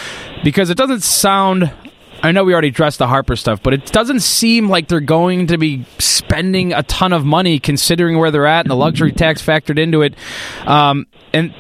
Because 0.45 0.71
it 0.71 0.77
doesn't 0.77 1.03
sound 1.03 1.73
I 2.25 2.33
know 2.33 2.43
we 2.43 2.55
already 2.55 2.69
addressed 2.69 2.99
the 2.99 3.07
Harper 3.07 3.37
stuff, 3.37 3.63
but 3.63 3.75
it 3.75 3.93
doesn't 3.93 4.21
seem 4.21 4.71
like 4.71 4.89
they're 4.89 5.01
going 5.01 5.49
to 5.49 5.59
be 5.59 5.85
spending 5.99 6.73
a 6.73 6.83
ton 6.85 7.13
of 7.13 7.23
money 7.27 7.59
considering 7.59 8.17
where 8.17 8.31
they're 8.31 8.47
at 8.47 8.61
and 8.61 8.71
the 8.71 8.77
luxury 8.77 9.13
tax 9.13 9.43
factored 9.43 9.79
into 9.79 10.01
it. 10.01 10.15
Um, 10.65 11.07
and 11.35 11.53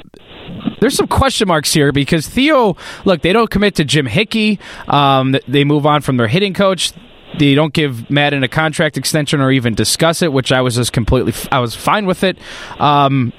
there's 0.81 0.97
some 0.97 1.07
question 1.07 1.49
marks 1.49 1.71
here 1.71 1.93
because 1.93 2.26
Theo, 2.26 2.79
look, 3.05 3.21
they 3.21 3.35
don't 3.35 3.50
commit 3.50 3.75
to 3.75 3.85
Jim 3.85 4.07
Hickey. 4.07 4.59
Um, 4.88 5.37
they 5.47 5.64
move 5.64 5.85
on 5.85 6.00
from 6.00 6.17
their 6.17 6.29
hitting 6.29 6.55
coach. 6.55 6.93
They 7.38 7.55
don't 7.55 7.75
give 7.75 8.09
Maddon 8.09 8.43
a 8.43 8.49
contract 8.49 8.97
extension 8.97 9.43
or 9.43 9.50
even 9.50 9.75
discuss 9.75 10.23
it, 10.23 10.33
which 10.33 10.50
I 10.50 10.62
was 10.62 10.76
just 10.76 10.95
completely, 10.95 11.35
I 11.53 11.59
was 11.59 11.75
fine 11.75 12.07
with 12.07 12.25
it. 12.25 12.38
Um, 12.79 13.35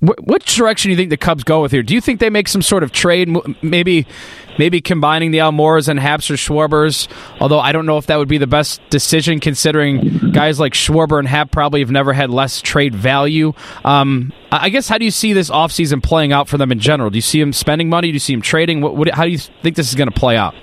which 0.00 0.54
direction 0.56 0.88
do 0.88 0.92
you 0.92 0.96
think 0.96 1.10
the 1.10 1.16
Cubs 1.16 1.44
go 1.44 1.62
with 1.62 1.72
here? 1.72 1.82
Do 1.82 1.94
you 1.94 2.00
think 2.00 2.20
they 2.20 2.30
make 2.30 2.48
some 2.48 2.62
sort 2.62 2.82
of 2.82 2.92
trade, 2.92 3.34
maybe, 3.62 4.06
maybe 4.58 4.80
combining 4.80 5.30
the 5.30 5.38
Almoras 5.38 5.88
and 5.88 5.98
Happs 5.98 6.30
or 6.30 6.34
Schwarbers? 6.34 7.08
Although 7.40 7.60
I 7.60 7.72
don't 7.72 7.86
know 7.86 7.96
if 7.96 8.06
that 8.06 8.16
would 8.16 8.28
be 8.28 8.38
the 8.38 8.46
best 8.46 8.82
decision, 8.90 9.40
considering 9.40 10.32
guys 10.32 10.60
like 10.60 10.74
Schwarber 10.74 11.18
and 11.18 11.26
Happ 11.26 11.50
probably 11.50 11.80
have 11.80 11.90
never 11.90 12.12
had 12.12 12.28
less 12.28 12.60
trade 12.60 12.94
value. 12.94 13.54
Um, 13.84 14.32
I 14.52 14.68
guess 14.68 14.88
how 14.88 14.98
do 14.98 15.04
you 15.04 15.10
see 15.10 15.32
this 15.32 15.48
offseason 15.48 16.02
playing 16.02 16.32
out 16.32 16.48
for 16.48 16.58
them 16.58 16.70
in 16.70 16.80
general? 16.80 17.10
Do 17.10 17.16
you 17.16 17.22
see 17.22 17.40
them 17.40 17.52
spending 17.52 17.88
money? 17.88 18.08
Do 18.08 18.14
you 18.14 18.20
see 18.20 18.34
them 18.34 18.42
trading? 18.42 18.82
What, 18.82 18.96
what, 18.96 19.08
how 19.10 19.24
do 19.24 19.30
you 19.30 19.38
think 19.38 19.76
this 19.76 19.88
is 19.88 19.94
going 19.94 20.10
to 20.10 20.18
play 20.18 20.36
out? 20.36 20.54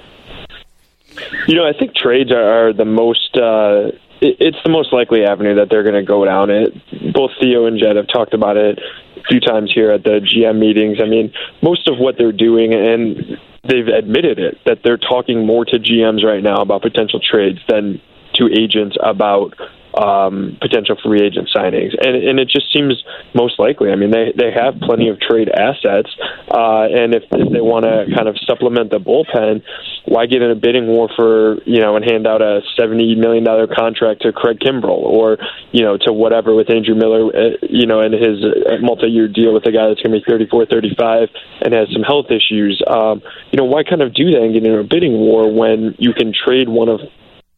You 1.47 1.55
know, 1.55 1.67
I 1.67 1.73
think 1.77 1.95
trades 1.95 2.31
are, 2.31 2.67
are 2.67 2.73
the 2.73 2.85
most. 2.85 3.35
Uh, 3.35 3.91
it's 4.21 4.57
the 4.63 4.69
most 4.69 4.93
likely 4.93 5.25
avenue 5.25 5.55
that 5.55 5.69
they're 5.69 5.83
going 5.83 5.95
to 5.95 6.03
go 6.03 6.23
down. 6.23 6.49
It. 6.49 7.13
Both 7.13 7.31
Theo 7.41 7.65
and 7.65 7.79
Jed 7.79 7.95
have 7.95 8.07
talked 8.07 8.33
about 8.33 8.55
it 8.55 8.79
a 9.17 9.23
few 9.27 9.39
times 9.39 9.71
here 9.73 9.91
at 9.91 10.03
the 10.03 10.21
GM 10.21 10.59
meetings. 10.59 10.99
I 11.01 11.07
mean, 11.07 11.33
most 11.61 11.89
of 11.89 11.97
what 11.97 12.17
they're 12.17 12.31
doing, 12.31 12.73
and 12.73 13.37
they've 13.67 13.87
admitted 13.87 14.39
it, 14.39 14.59
that 14.65 14.79
they're 14.83 14.97
talking 14.97 15.45
more 15.45 15.65
to 15.65 15.79
GMs 15.79 16.23
right 16.23 16.43
now 16.43 16.61
about 16.61 16.83
potential 16.83 17.19
trades 17.19 17.59
than 17.67 17.99
to 18.35 18.47
agents 18.47 18.95
about 19.03 19.55
um, 19.93 20.57
potential 20.61 20.95
free 21.03 21.21
agent 21.21 21.49
signings, 21.53 21.91
and 21.99 22.15
and 22.15 22.39
it 22.39 22.47
just 22.47 22.71
seems 22.73 23.03
most 23.33 23.59
likely. 23.59 23.91
I 23.91 23.95
mean, 23.95 24.11
they 24.11 24.33
they 24.35 24.51
have 24.51 24.79
plenty 24.79 25.09
of 25.09 25.19
trade 25.19 25.49
assets, 25.49 26.09
uh, 26.49 26.87
and 26.87 27.13
if, 27.13 27.23
if 27.31 27.51
they 27.51 27.61
want 27.61 27.85
to 27.85 28.05
kind 28.15 28.27
of 28.27 28.37
supplement 28.47 28.91
the 28.91 28.99
bullpen, 28.99 29.63
why 30.05 30.25
get 30.25 30.41
in 30.41 30.51
a 30.51 30.55
bidding 30.55 30.87
war 30.87 31.09
for 31.15 31.61
you 31.65 31.81
know 31.81 31.95
and 31.95 32.05
hand 32.05 32.27
out 32.27 32.41
a 32.41 32.61
seventy 32.79 33.15
million 33.15 33.43
dollar 33.43 33.67
contract 33.67 34.21
to 34.23 34.31
Craig 34.31 34.59
Kimbrel 34.59 35.03
or 35.03 35.37
you 35.71 35.83
know 35.83 35.97
to 35.97 36.13
whatever 36.13 36.55
with 36.55 36.71
Andrew 36.71 36.95
Miller, 36.95 37.27
uh, 37.27 37.57
you 37.61 37.85
know, 37.85 37.99
and 37.99 38.13
his 38.13 38.43
uh, 38.43 38.77
multi 38.81 39.07
year 39.07 39.27
deal 39.27 39.53
with 39.53 39.65
a 39.67 39.71
guy 39.71 39.87
that's 39.87 40.01
going 40.01 40.13
to 40.13 40.19
be 40.19 40.25
thirty 40.27 40.47
four, 40.47 40.65
thirty 40.65 40.95
five, 40.97 41.29
and 41.61 41.73
has 41.73 41.87
some 41.91 42.03
health 42.03 42.27
issues. 42.31 42.81
Um, 42.87 43.21
you 43.51 43.57
know, 43.57 43.65
why 43.65 43.83
kind 43.83 44.01
of 44.01 44.13
do 44.13 44.31
that 44.31 44.41
and 44.41 44.53
get 44.53 44.63
in 44.65 44.71
a 44.71 44.83
bidding 44.83 45.13
war 45.19 45.51
when 45.51 45.95
you 45.99 46.13
can 46.13 46.33
trade 46.33 46.69
one 46.69 46.89
of 46.89 47.01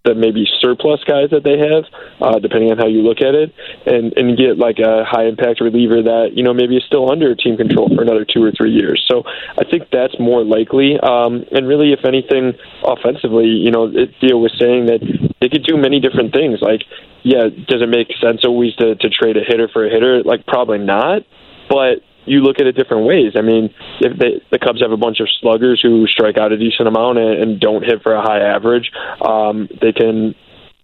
the 0.03 0.13
maybe 0.13 0.45
surplus 0.59 0.99
guys 1.07 1.29
that 1.31 1.43
they 1.43 1.55
have, 1.55 1.87
uh, 2.19 2.37
depending 2.39 2.71
on 2.71 2.77
how 2.77 2.87
you 2.87 2.99
look 3.01 3.21
at 3.21 3.35
it, 3.35 3.55
and 3.87 4.11
and 4.17 4.37
get 4.37 4.57
like 4.57 4.79
a 4.79 5.03
high 5.07 5.25
impact 5.25 5.61
reliever 5.61 6.03
that 6.03 6.35
you 6.35 6.43
know 6.43 6.53
maybe 6.53 6.75
is 6.75 6.83
still 6.85 7.09
under 7.09 7.33
team 7.35 7.55
control 7.55 7.87
for 7.95 8.01
another 8.01 8.25
two 8.25 8.43
or 8.43 8.51
three 8.51 8.71
years. 8.71 9.03
So 9.07 9.23
I 9.25 9.63
think 9.63 9.87
that's 9.91 10.19
more 10.19 10.43
likely. 10.43 10.99
Um, 10.99 11.45
and 11.51 11.67
really, 11.67 11.93
if 11.93 12.03
anything, 12.03 12.53
offensively, 12.83 13.47
you 13.47 13.71
know, 13.71 13.87
Theo 14.19 14.37
was 14.37 14.51
saying 14.59 14.87
that 14.87 14.99
they 15.39 15.47
could 15.47 15.63
do 15.63 15.77
many 15.77 15.99
different 15.99 16.33
things. 16.33 16.59
Like, 16.61 16.83
yeah, 17.23 17.47
does 17.47 17.81
it 17.81 17.87
make 17.87 18.11
sense 18.19 18.43
always 18.43 18.75
to 18.83 18.95
to 18.95 19.09
trade 19.09 19.37
a 19.37 19.43
hitter 19.47 19.69
for 19.71 19.87
a 19.87 19.89
hitter? 19.89 20.21
Like, 20.23 20.45
probably 20.45 20.79
not. 20.79 21.23
But 21.69 22.03
you 22.25 22.41
look 22.41 22.59
at 22.59 22.67
it 22.67 22.73
different 22.73 23.05
ways. 23.05 23.33
I 23.35 23.41
mean, 23.41 23.73
if 23.99 24.17
they, 24.17 24.41
the 24.51 24.59
Cubs 24.59 24.81
have 24.81 24.91
a 24.91 24.97
bunch 24.97 25.19
of 25.19 25.27
sluggers 25.41 25.81
who 25.81 26.07
strike 26.07 26.37
out 26.37 26.51
a 26.51 26.57
decent 26.57 26.87
amount 26.87 27.17
and, 27.17 27.41
and 27.41 27.59
don't 27.59 27.83
hit 27.83 28.01
for 28.03 28.13
a 28.13 28.21
high 28.21 28.39
average, 28.39 28.91
um, 29.21 29.67
they 29.81 29.91
can 29.91 30.35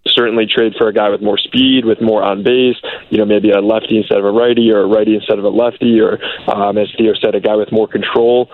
certainly 0.06 0.46
trade 0.46 0.72
for 0.78 0.88
a 0.88 0.92
guy 0.92 1.08
with 1.08 1.20
more 1.20 1.38
speed, 1.38 1.84
with 1.84 2.00
more 2.00 2.22
on 2.22 2.42
base. 2.42 2.76
You 3.10 3.18
know, 3.18 3.24
maybe 3.24 3.50
a 3.50 3.60
lefty 3.60 3.98
instead 3.98 4.18
of 4.18 4.24
a 4.24 4.30
righty, 4.30 4.70
or 4.70 4.80
a 4.80 4.86
righty 4.86 5.14
instead 5.14 5.38
of 5.38 5.44
a 5.44 5.48
lefty, 5.48 6.00
or 6.00 6.18
um, 6.48 6.78
as 6.78 6.88
Theo 6.96 7.12
said, 7.14 7.34
a 7.34 7.40
guy 7.40 7.56
with 7.56 7.72
more 7.72 7.88
control 7.88 8.50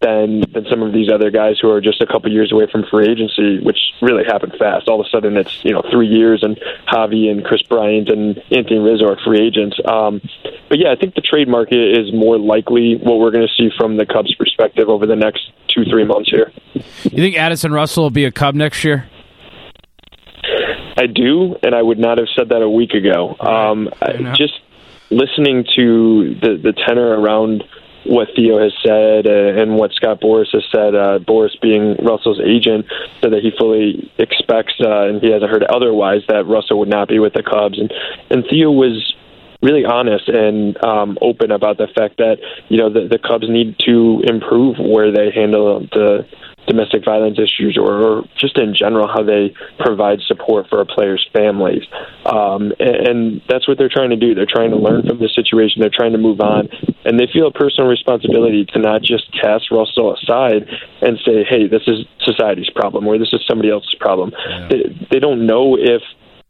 than 0.00 0.42
than 0.52 0.66
some 0.68 0.82
of 0.82 0.92
these 0.92 1.10
other 1.10 1.30
guys 1.30 1.58
who 1.60 1.70
are 1.70 1.80
just 1.80 2.00
a 2.02 2.06
couple 2.06 2.30
years 2.30 2.52
away 2.52 2.66
from 2.70 2.84
free 2.90 3.08
agency, 3.08 3.60
which 3.60 3.78
really 4.02 4.24
happened 4.24 4.54
fast. 4.58 4.88
All 4.88 5.00
of 5.00 5.06
a 5.06 5.08
sudden, 5.08 5.36
it's 5.36 5.64
you 5.64 5.72
know 5.72 5.82
three 5.90 6.08
years, 6.08 6.42
and 6.42 6.58
Javy 6.88 7.30
and 7.30 7.44
Kris 7.44 7.62
Bryant 7.62 8.08
and 8.08 8.38
Anthony 8.50 8.78
Rizzo 8.78 9.06
are 9.06 9.18
free 9.24 9.40
agents. 9.40 9.78
Um, 9.84 10.20
but 10.68 10.78
yeah, 10.78 10.92
I 10.92 10.96
think 10.96 11.14
the 11.14 11.20
trade 11.20 11.48
market 11.48 11.98
is 11.98 12.12
more 12.12 12.38
likely 12.38 12.96
what 12.96 13.18
we're 13.18 13.30
going 13.30 13.46
to 13.46 13.54
see 13.54 13.70
from 13.76 13.96
the 13.96 14.06
Cubs' 14.06 14.34
perspective 14.34 14.88
over 14.88 15.06
the 15.06 15.16
next 15.16 15.50
two 15.68 15.84
three 15.84 16.04
months 16.04 16.30
here. 16.30 16.52
You 16.74 17.18
think 17.18 17.36
Addison 17.36 17.72
Russell 17.72 18.04
will 18.04 18.10
be 18.10 18.24
a 18.24 18.32
Cub 18.32 18.54
next 18.54 18.84
year? 18.84 19.08
I 20.96 21.06
do, 21.06 21.56
and 21.62 21.74
I 21.74 21.82
would 21.82 21.98
not 21.98 22.18
have 22.18 22.28
said 22.36 22.50
that 22.50 22.62
a 22.62 22.70
week 22.70 22.92
ago. 22.92 23.36
Um, 23.40 23.88
just 24.34 24.54
listening 25.10 25.64
to 25.76 26.34
the 26.40 26.60
the 26.62 26.72
tenor 26.86 27.20
around 27.20 27.64
what 28.04 28.28
Theo 28.36 28.58
has 28.58 28.72
said 28.84 29.26
uh, 29.26 29.60
and 29.60 29.76
what 29.76 29.92
Scott 29.92 30.20
Boras 30.20 30.52
has 30.52 30.64
said. 30.70 30.94
Uh, 30.94 31.18
Boras 31.18 31.58
being 31.60 31.96
Russell's 32.02 32.40
agent, 32.44 32.86
said 33.20 33.32
that 33.32 33.42
he 33.42 33.52
fully 33.58 34.10
expects 34.18 34.74
uh, 34.80 35.08
and 35.08 35.22
he 35.22 35.30
hasn't 35.30 35.50
heard 35.50 35.64
otherwise 35.64 36.22
that 36.28 36.46
Russell 36.46 36.78
would 36.80 36.88
not 36.88 37.08
be 37.08 37.18
with 37.18 37.32
the 37.32 37.42
Cubs. 37.42 37.78
And 37.78 37.92
and 38.30 38.44
Theo 38.48 38.70
was 38.70 39.14
really 39.62 39.84
honest 39.84 40.28
and 40.28 40.82
um, 40.84 41.18
open 41.22 41.50
about 41.50 41.78
the 41.78 41.88
fact 41.88 42.18
that 42.18 42.36
you 42.68 42.76
know 42.76 42.90
the, 42.92 43.08
the 43.08 43.18
Cubs 43.18 43.48
need 43.48 43.78
to 43.80 44.22
improve 44.26 44.76
where 44.78 45.10
they 45.10 45.30
handle 45.30 45.80
the 45.80 46.26
domestic 46.66 47.04
violence 47.04 47.38
issues 47.38 47.76
or, 47.80 47.92
or 47.92 48.22
just 48.38 48.58
in 48.58 48.74
general 48.74 49.06
how 49.06 49.22
they 49.22 49.54
provide 49.78 50.20
support 50.26 50.66
for 50.68 50.80
a 50.80 50.86
players' 50.86 51.26
families. 51.32 51.82
Um, 52.26 52.72
and, 52.78 52.96
and 53.08 53.42
that's 53.48 53.68
what 53.68 53.78
they're 53.78 53.92
trying 53.92 54.10
to 54.10 54.16
do. 54.16 54.34
They're 54.34 54.46
trying 54.48 54.70
to 54.70 54.76
learn 54.76 55.06
from 55.06 55.18
the 55.18 55.28
situation. 55.28 55.80
They're 55.80 55.90
trying 55.94 56.12
to 56.12 56.18
move 56.18 56.40
on. 56.40 56.68
And 57.04 57.18
they 57.18 57.26
feel 57.32 57.48
a 57.48 57.52
personal 57.52 57.88
responsibility 57.88 58.64
to 58.72 58.78
not 58.78 59.02
just 59.02 59.30
cast 59.32 59.70
Russell 59.70 60.14
aside 60.14 60.68
and 61.02 61.18
say, 61.24 61.44
hey, 61.48 61.66
this 61.66 61.82
is 61.86 62.06
society's 62.20 62.70
problem 62.70 63.06
or 63.06 63.18
this 63.18 63.32
is 63.32 63.40
somebody 63.46 63.70
else's 63.70 63.94
problem. 64.00 64.32
Yeah. 64.32 64.68
They, 64.68 65.06
they 65.12 65.18
don't 65.18 65.46
know 65.46 65.76
if 65.78 66.02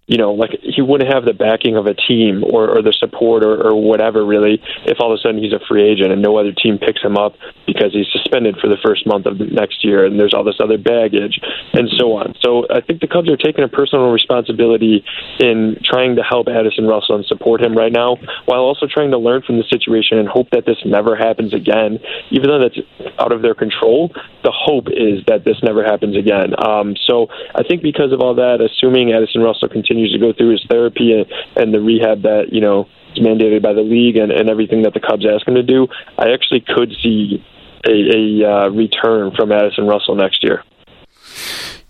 you 0.07 0.19
know, 0.19 0.35
like 0.35 0.51
he 0.61 0.83
wouldn't 0.83 1.11
have 1.13 1.25
the 1.25 1.33
backing 1.33 1.77
of 1.77 1.87
a 1.87 1.95
team 1.95 2.45
or, 2.45 2.69
or 2.69 2.83
the 2.83 2.93
support 2.93 3.43
or, 3.43 3.73
or 3.73 3.81
whatever 3.81 4.25
really 4.25 4.61
if 4.85 5.01
all 5.01 5.13
of 5.13 5.17
a 5.17 5.21
sudden 5.21 5.41
he's 5.41 5.53
a 5.53 5.61
free 5.67 5.81
agent 5.81 6.13
and 6.13 6.21
no 6.21 6.37
other 6.37 6.53
team 6.53 6.77
picks 6.77 7.01
him 7.01 7.17
up 7.17 7.33
because 7.67 7.89
he's 7.93 8.07
suspended 8.13 8.57
for 8.61 8.69
the 8.69 8.77
first 8.85 9.07
month 9.07 9.25
of 9.25 9.41
next 9.41 9.83
year 9.83 10.05
and 10.05 10.21
there's 10.21 10.35
all 10.35 10.45
this 10.45 10.61
other 10.61 10.77
baggage 10.77 11.41
and 11.73 11.89
so 11.97 12.13
on. 12.13 12.35
So 12.45 12.69
I 12.69 12.83
think 12.85 13.01
the 13.01 13.09
Cubs 13.09 13.33
are 13.33 13.41
taking 13.41 13.65
a 13.65 13.69
personal 13.69 14.13
responsibility 14.13 15.03
in 15.41 15.81
trying 15.83 16.17
to 16.17 16.23
help 16.23 16.49
Addison 16.49 16.85
Russell 16.85 17.17
and 17.17 17.25
support 17.25 17.65
him 17.65 17.73
right 17.73 17.93
now 17.93 18.21
while 18.45 18.61
also 18.61 18.85
trying 18.85 19.11
to 19.13 19.19
learn 19.19 19.41
from 19.41 19.57
the 19.57 19.65
situation 19.73 20.19
and 20.19 20.29
hope 20.29 20.51
that 20.53 20.67
this 20.67 20.77
never 20.85 21.17
happens 21.17 21.55
again. 21.55 21.97
Even 22.29 22.53
though 22.53 22.61
that's 22.61 22.77
out 23.19 23.33
of 23.33 23.41
their 23.41 23.55
control, 23.55 24.13
the 24.45 24.53
hope 24.53 24.93
is 24.93 25.25
that 25.29 25.49
this 25.49 25.57
never 25.63 25.83
happens 25.83 26.15
again. 26.15 26.53
Um, 26.61 26.93
so 27.09 27.29
I 27.57 27.65
think 27.65 27.81
because 27.81 28.13
of 28.13 28.21
all 28.21 28.35
that, 28.37 28.61
assuming 28.61 29.13
Addison 29.13 29.41
Russell 29.41 29.73
continues 29.73 29.94
continues 29.95 30.13
to 30.13 30.19
go 30.19 30.33
through 30.33 30.51
his 30.51 30.65
therapy 30.69 31.13
and, 31.13 31.27
and 31.57 31.73
the 31.73 31.81
rehab 31.81 32.23
that 32.23 32.53
you 32.53 32.61
know 32.61 32.89
is 33.15 33.23
mandated 33.25 33.63
by 33.63 33.73
the 33.73 33.83
league 33.83 34.17
and, 34.17 34.33
and 34.33 34.51
everything 34.51 34.83
that 34.83 34.95
the 34.95 35.01
Cubs 35.01 35.25
ask 35.27 35.47
him 35.47 35.55
to 35.55 35.63
do, 35.63 35.87
I 36.19 36.33
actually 36.33 36.65
could 36.67 36.93
see 37.03 37.45
a, 37.87 37.91
a 37.91 38.51
uh, 38.51 38.69
return 38.71 39.33
from 39.37 39.53
Addison 39.53 39.87
Russell 39.87 40.17
next 40.17 40.43
year. 40.43 40.65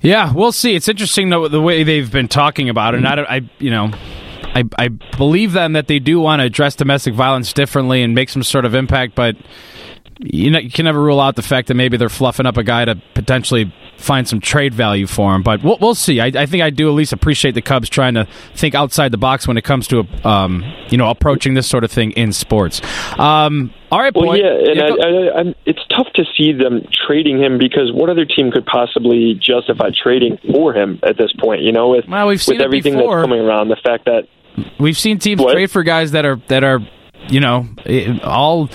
Yeah, 0.00 0.34
we'll 0.34 0.52
see. 0.52 0.74
It's 0.74 0.88
interesting 0.88 1.30
though 1.30 1.48
the 1.48 1.62
way 1.62 1.82
they've 1.82 2.10
been 2.10 2.28
talking 2.28 2.68
about 2.68 2.94
it. 2.94 2.98
And 2.98 3.08
I, 3.08 3.36
I 3.36 3.40
you 3.58 3.70
know, 3.70 3.90
I, 4.54 4.64
I 4.78 4.88
believe 4.88 5.52
them 5.52 5.72
that 5.72 5.88
they 5.88 5.98
do 5.98 6.20
want 6.20 6.40
to 6.40 6.44
address 6.44 6.76
domestic 6.76 7.14
violence 7.14 7.52
differently 7.52 8.02
and 8.02 8.14
make 8.14 8.28
some 8.28 8.42
sort 8.42 8.66
of 8.66 8.74
impact, 8.74 9.14
but 9.14 9.36
you 10.20 10.50
know, 10.50 10.58
you 10.58 10.70
can 10.70 10.84
never 10.84 11.00
rule 11.00 11.20
out 11.20 11.36
the 11.36 11.42
fact 11.42 11.68
that 11.68 11.74
maybe 11.74 11.96
they're 11.96 12.08
fluffing 12.08 12.46
up 12.46 12.56
a 12.56 12.62
guy 12.62 12.84
to 12.84 12.96
potentially 13.14 13.72
find 13.96 14.28
some 14.28 14.40
trade 14.40 14.74
value 14.74 15.06
for 15.06 15.34
him. 15.34 15.42
But 15.42 15.62
we'll, 15.62 15.78
we'll 15.80 15.94
see. 15.94 16.20
I, 16.20 16.26
I, 16.26 16.46
think 16.46 16.62
I 16.62 16.70
do 16.70 16.88
at 16.88 16.92
least 16.92 17.12
appreciate 17.12 17.52
the 17.52 17.62
Cubs 17.62 17.88
trying 17.88 18.14
to 18.14 18.26
think 18.54 18.74
outside 18.74 19.12
the 19.12 19.18
box 19.18 19.48
when 19.48 19.56
it 19.56 19.64
comes 19.64 19.88
to 19.88 20.06
um, 20.24 20.64
you 20.88 20.98
know 20.98 21.10
approaching 21.10 21.54
this 21.54 21.66
sort 21.66 21.84
of 21.84 21.90
thing 21.90 22.12
in 22.12 22.32
sports. 22.32 22.80
Um, 23.18 23.72
all 23.90 24.00
right, 24.00 24.12
boy. 24.12 24.26
Well, 24.26 24.36
yeah, 24.36 24.70
and 24.70 24.76
yeah, 24.76 25.36
I, 25.36 25.40
I, 25.40 25.54
it's 25.66 25.84
tough 25.88 26.08
to 26.14 26.24
see 26.36 26.52
them 26.52 26.86
trading 27.06 27.40
him 27.40 27.58
because 27.58 27.92
what 27.92 28.10
other 28.10 28.24
team 28.24 28.50
could 28.50 28.66
possibly 28.66 29.34
justify 29.40 29.90
trading 29.90 30.38
for 30.50 30.74
him 30.74 30.98
at 31.02 31.16
this 31.16 31.32
point? 31.38 31.62
You 31.62 31.72
know, 31.72 31.90
with 31.90 32.06
well, 32.08 32.28
we've 32.28 32.42
with 32.46 32.60
everything 32.60 32.94
that's 32.94 33.06
coming 33.06 33.40
around, 33.40 33.68
the 33.68 33.76
fact 33.76 34.06
that 34.06 34.28
we've 34.78 34.98
seen 34.98 35.18
teams 35.18 35.40
what? 35.40 35.52
trade 35.52 35.70
for 35.70 35.82
guys 35.82 36.12
that 36.12 36.24
are 36.24 36.36
that 36.48 36.64
are 36.64 36.80
you 37.28 37.40
know, 37.40 37.66
all 38.22 38.70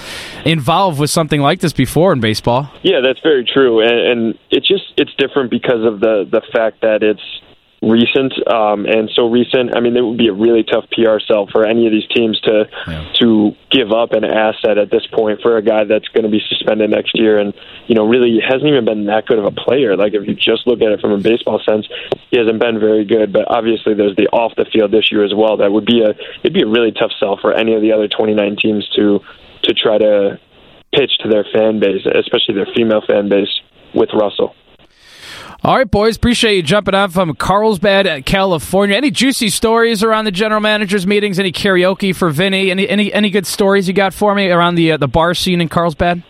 involved 0.46 1.00
with 1.00 1.10
something 1.10 1.42
like 1.42 1.60
this 1.60 1.74
before 1.74 2.14
in 2.14 2.20
baseball. 2.20 2.72
Yeah, 2.84 3.00
that's 3.02 3.20
very 3.22 3.46
true, 3.46 3.82
and, 3.82 4.00
and 4.00 4.40
it's 4.50 4.68
just 4.68 4.84
it's 4.98 5.14
different 5.18 5.52
because 5.52 5.84
of 5.86 6.00
the 6.00 6.28
the 6.30 6.42
fact 6.54 6.82
that 6.82 7.04
it's 7.04 7.22
recent 7.82 8.34
um, 8.52 8.86
and 8.86 9.10
so 9.16 9.30
recent. 9.30 9.76
I 9.76 9.80
mean, 9.80 9.96
it 9.96 10.02
would 10.02 10.18
be 10.18 10.28
a 10.28 10.34
really 10.34 10.64
tough 10.64 10.86
PR 10.92 11.20
sell 11.26 11.48
for 11.48 11.66
any 11.66 11.86
of 11.86 11.92
these 11.92 12.08
teams 12.14 12.40
to 12.42 12.68
Yeah. 12.88 13.06
to 13.20 13.56
give 13.72 13.92
up 13.92 14.14
an 14.14 14.24
asset 14.26 14.78
at 14.78 14.92
this 14.92 15.06
point 15.08 15.42
for 15.42 15.58
a 15.58 15.62
guy 15.62 15.84
that's 15.86 16.08
going 16.10 16.24
to 16.24 16.30
be 16.30 16.42
suspended 16.50 16.90
next 16.90 17.18
year, 17.18 17.38
and 17.38 17.54
you 17.88 17.96
know, 17.96 18.06
really 18.06 18.40
hasn't 18.42 18.66
even 18.66 18.86
been 18.86 19.06
that 19.06 19.26
good 19.26 19.40
of 19.40 19.46
a 19.46 19.52
player. 19.52 19.96
Like 19.96 20.14
if 20.14 20.28
you 20.28 20.36
just 20.36 20.68
look 20.68 20.82
at 20.82 20.92
it 20.92 21.00
from 21.02 21.12
a 21.12 21.18
baseball 21.18 21.62
sense, 21.68 21.88
he 22.32 22.38
hasn't 22.38 22.60
been 22.60 22.80
very 22.80 23.06
good. 23.06 23.32
But 23.32 23.46
obviously, 23.50 23.94
there's 23.94 24.16
the 24.16 24.28
off 24.28 24.54
the 24.56 24.66
field 24.66 24.94
issue 24.94 25.24
as 25.24 25.34
well. 25.34 25.58
That 25.58 25.72
would 25.72 25.86
be 25.86 26.02
a 26.02 26.12
it'd 26.44 26.54
be 26.54 26.62
a 26.64 26.68
really 26.68 26.92
tough 26.92 27.12
sell 27.20 27.38
for 27.42 27.54
any 27.54 27.74
of 27.76 27.82
the 27.82 27.92
other 27.94 28.08
29 28.08 28.58
teams 28.62 28.88
to 28.96 29.20
to 29.64 29.74
try 29.74 29.98
to 29.98 30.40
pitch 30.94 31.12
to 31.22 31.30
their 31.30 31.46
fan 31.54 31.80
base, 31.80 32.06
especially 32.06 32.56
their 32.56 32.68
female 32.76 33.02
fan 33.08 33.30
base, 33.30 33.62
with 33.94 34.10
Russell. 34.14 34.56
All 35.62 35.76
right, 35.76 35.90
boys. 35.90 36.16
Appreciate 36.16 36.56
you 36.56 36.64
jumping 36.64 36.96
on 36.96 37.10
from 37.10 37.36
Carlsbad, 37.36 38.26
California. 38.26 38.96
Any 38.96 39.12
juicy 39.12 39.50
stories 39.50 40.02
around 40.02 40.24
the 40.24 40.32
general 40.32 40.62
managers 40.62 41.06
meetings? 41.06 41.38
Any 41.38 41.52
karaoke 41.52 42.16
for 42.16 42.30
Vinny? 42.30 42.72
Any 42.72 42.88
any 42.88 43.12
any 43.12 43.30
good 43.30 43.46
stories 43.46 43.86
you 43.86 43.94
got 43.94 44.14
for 44.14 44.34
me 44.34 44.50
around 44.50 44.76
the 44.76 44.94
uh, 44.94 44.98
the 44.98 45.10
bar 45.10 45.34
scene 45.34 45.60
in 45.60 45.68
Carlsbad? 45.68 46.24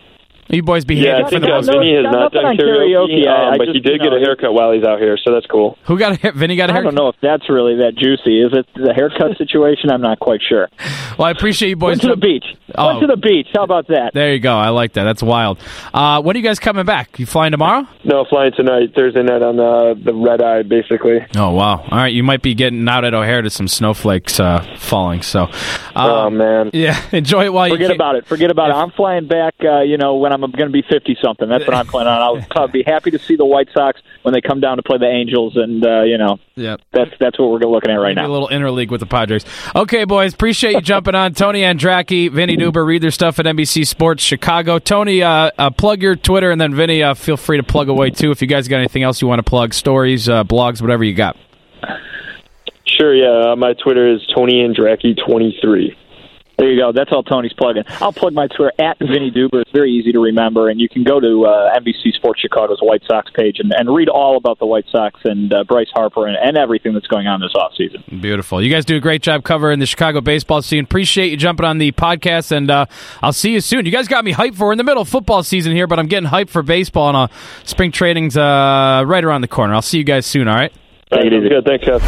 You 0.50 0.62
boys 0.62 0.84
behaved 0.84 1.06
Yeah, 1.06 1.18
I 1.18 1.22
for 1.24 1.30
think 1.30 1.42
the 1.42 1.52
uh, 1.52 1.54
most 1.56 1.66
no- 1.66 1.78
Vinny 1.78 1.94
has 1.94 2.04
got 2.04 2.12
not 2.12 2.32
done 2.32 2.44
on 2.44 2.56
karaoke, 2.56 3.22
karaoke. 3.22 3.28
I- 3.28 3.46
um, 3.48 3.54
I 3.54 3.58
but 3.58 3.68
he 3.68 3.80
did 3.80 3.92
you 3.92 3.98
get 3.98 4.10
know, 4.10 4.16
a 4.16 4.20
haircut 4.20 4.52
while 4.52 4.72
he's 4.72 4.84
out 4.84 4.98
here, 4.98 5.16
so 5.24 5.32
that's 5.32 5.46
cool. 5.46 5.78
Who 5.86 5.98
got 5.98 6.12
a 6.12 6.16
hair- 6.16 6.32
Vinny 6.32 6.56
got 6.56 6.70
a 6.70 6.72
I 6.72 6.76
haircut? 6.76 6.92
I 6.92 6.96
don't 6.96 7.04
know 7.04 7.08
if 7.08 7.16
that's 7.22 7.48
really 7.48 7.76
that 7.76 7.94
juicy. 7.96 8.42
Is 8.42 8.52
it 8.52 8.66
the 8.74 8.92
haircut 8.92 9.38
situation? 9.38 9.90
I'm 9.90 10.00
not 10.02 10.18
quite 10.20 10.40
sure. 10.46 10.68
Well, 11.18 11.26
I 11.26 11.32
appreciate 11.32 11.68
you 11.68 11.76
boys. 11.76 11.98
Went 11.98 12.02
to 12.02 12.08
the 12.08 12.16
beach. 12.16 12.44
Oh. 12.78 12.86
Went 12.86 13.00
to 13.02 13.06
the 13.08 13.16
beach. 13.16 13.48
How 13.54 13.62
about 13.64 13.88
that? 13.88 14.12
There 14.14 14.32
you 14.32 14.38
go. 14.38 14.56
I 14.56 14.70
like 14.70 14.94
that. 14.94 15.04
That's 15.04 15.22
wild. 15.22 15.58
Uh, 15.92 16.22
when 16.22 16.34
are 16.34 16.38
you 16.38 16.42
guys 16.42 16.58
coming 16.58 16.86
back? 16.86 17.18
You 17.18 17.26
flying 17.26 17.50
tomorrow? 17.50 17.86
No, 18.04 18.24
flying 18.24 18.52
tonight, 18.56 18.94
Thursday 18.96 19.22
night 19.22 19.42
on 19.42 19.56
the 19.56 20.00
the 20.02 20.14
red 20.14 20.40
eye, 20.40 20.62
basically. 20.62 21.18
Oh 21.36 21.50
wow! 21.50 21.80
All 21.80 21.88
right, 21.90 22.06
you 22.14 22.22
might 22.22 22.40
be 22.40 22.54
getting 22.54 22.88
out 22.88 23.04
at 23.04 23.12
O'Hare 23.12 23.42
to 23.42 23.50
some 23.50 23.68
snowflakes 23.68 24.40
uh, 24.40 24.64
falling. 24.78 25.20
So, 25.20 25.48
oh 25.96 26.26
um, 26.28 26.38
man, 26.38 26.70
yeah, 26.74 26.98
enjoy 27.12 27.44
it 27.44 27.52
while 27.52 27.68
you 27.68 27.74
Forget 27.74 27.88
can. 27.88 27.96
about 27.96 28.14
it. 28.16 28.26
Forget 28.26 28.50
about 28.50 28.70
it. 28.70 28.74
I'm 28.76 28.90
flying 28.92 29.26
back. 29.26 29.56
Uh, 29.62 29.80
you 29.82 29.98
know, 29.98 30.16
when 30.16 30.32
I'm 30.32 30.39
going 30.40 30.68
to 30.68 30.72
be 30.72 30.82
50 30.82 31.16
something. 31.22 31.48
That's 31.48 31.66
what 31.66 31.74
I'm 31.74 31.86
planning 31.86 32.12
on. 32.12 32.20
I'll 32.20 32.46
I'll 32.62 32.68
be 32.68 32.82
happy 32.82 33.10
to 33.12 33.18
see 33.18 33.36
the 33.36 33.44
White 33.44 33.68
Sox 33.72 34.00
when 34.22 34.34
they 34.34 34.40
come 34.40 34.60
down 34.60 34.76
to 34.76 34.82
play 34.82 34.98
the 34.98 35.08
Angels, 35.08 35.56
and 35.56 35.84
uh, 35.84 36.02
you 36.02 36.18
know, 36.18 36.38
Yeah, 36.56 36.76
that's 36.92 37.10
that's 37.18 37.38
what 37.38 37.50
we're 37.50 37.58
looking 37.60 37.90
at 37.90 37.96
right 37.96 38.14
Maybe 38.14 38.26
a 38.26 38.30
little 38.30 38.48
interleague 38.48 38.90
with 38.90 39.00
the 39.00 39.06
Padres. 39.06 39.44
Okay, 39.74 40.04
boys, 40.04 40.34
appreciate 40.34 40.72
you 40.72 40.80
jumping 40.80 41.14
on. 41.14 41.34
Tony 41.34 41.62
Andracki, 41.62 42.30
Vinny 42.30 42.56
Duber, 42.56 42.84
read 42.84 43.02
their 43.02 43.10
stuff 43.10 43.38
at 43.38 43.46
NBC 43.46 43.86
Sports 43.86 44.22
Chicago. 44.22 44.78
Tony, 44.78 45.22
uh, 45.22 45.50
uh, 45.58 45.70
plug 45.70 46.02
your 46.02 46.16
Twitter, 46.16 46.50
and 46.50 46.60
then 46.60 46.74
Vinny, 46.74 47.02
uh, 47.02 47.14
feel 47.14 47.36
free 47.36 47.56
to 47.56 47.62
plug 47.62 47.88
away 47.88 48.10
too 48.10 48.30
if 48.30 48.40
you 48.42 48.48
guys 48.48 48.68
got 48.68 48.78
anything 48.78 49.02
else 49.02 49.20
you 49.20 49.28
want 49.28 49.38
to 49.38 49.48
plug, 49.48 49.74
stories, 49.74 50.28
uh, 50.28 50.44
blogs, 50.44 50.80
whatever 50.80 51.04
you 51.04 51.14
got. 51.14 51.36
sure, 52.86 53.14
yeah. 53.14 53.52
Uh, 53.52 53.56
my 53.56 53.74
Twitter 53.74 54.12
is 54.12 54.20
Tony 54.34 54.66
Andracki 54.66 55.16
twenty 55.26 55.58
three. 55.62 55.96
There 56.60 56.70
you 56.70 56.78
go. 56.78 56.92
That's 56.92 57.10
all 57.10 57.22
Tony's 57.22 57.54
plugging. 57.54 57.84
I'll 58.02 58.12
plug 58.12 58.34
my 58.34 58.46
Twitter 58.46 58.70
at 58.78 58.98
Vinny 58.98 59.30
Duber. 59.30 59.62
It's 59.62 59.70
very 59.70 59.90
easy 59.90 60.12
to 60.12 60.18
remember, 60.18 60.68
and 60.68 60.78
you 60.78 60.90
can 60.90 61.04
go 61.04 61.18
to 61.18 61.46
uh, 61.46 61.74
NBC 61.78 62.12
Sports 62.12 62.42
Chicago's 62.42 62.80
White 62.82 63.00
Sox 63.06 63.30
page 63.34 63.60
and, 63.60 63.72
and 63.74 63.88
read 63.88 64.10
all 64.10 64.36
about 64.36 64.58
the 64.58 64.66
White 64.66 64.84
Sox 64.90 65.18
and 65.24 65.50
uh, 65.54 65.64
Bryce 65.64 65.88
Harper 65.94 66.26
and, 66.26 66.36
and 66.36 66.58
everything 66.58 66.92
that's 66.92 67.06
going 67.06 67.26
on 67.26 67.40
this 67.40 67.54
offseason. 67.54 68.20
Beautiful. 68.20 68.62
You 68.62 68.70
guys 68.70 68.84
do 68.84 68.94
a 68.94 69.00
great 69.00 69.22
job 69.22 69.42
covering 69.42 69.78
the 69.78 69.86
Chicago 69.86 70.20
baseball 70.20 70.60
scene. 70.60 70.84
Appreciate 70.84 71.30
you 71.30 71.38
jumping 71.38 71.64
on 71.64 71.78
the 71.78 71.92
podcast, 71.92 72.52
and 72.52 72.70
uh, 72.70 72.84
I'll 73.22 73.32
see 73.32 73.52
you 73.52 73.62
soon. 73.62 73.86
You 73.86 73.92
guys 73.92 74.06
got 74.06 74.22
me 74.22 74.34
hyped 74.34 74.56
for 74.56 74.70
in 74.70 74.76
the 74.76 74.84
middle 74.84 75.00
of 75.00 75.08
football 75.08 75.42
season 75.42 75.72
here, 75.74 75.86
but 75.86 75.98
I'm 75.98 76.08
getting 76.08 76.28
hyped 76.28 76.50
for 76.50 76.62
baseball, 76.62 77.08
and 77.08 77.16
uh, 77.16 77.28
spring 77.64 77.90
training's 77.90 78.36
uh, 78.36 79.02
right 79.06 79.24
around 79.24 79.40
the 79.40 79.48
corner. 79.48 79.72
I'll 79.72 79.80
see 79.80 79.96
you 79.96 80.04
guys 80.04 80.26
soon. 80.26 80.46
All 80.46 80.56
right. 80.56 80.74
Take 81.12 81.24
it 81.26 81.32
easy. 81.32 81.48
Good, 81.48 81.64
thanks, 81.64 81.84
Kev. 81.84 82.00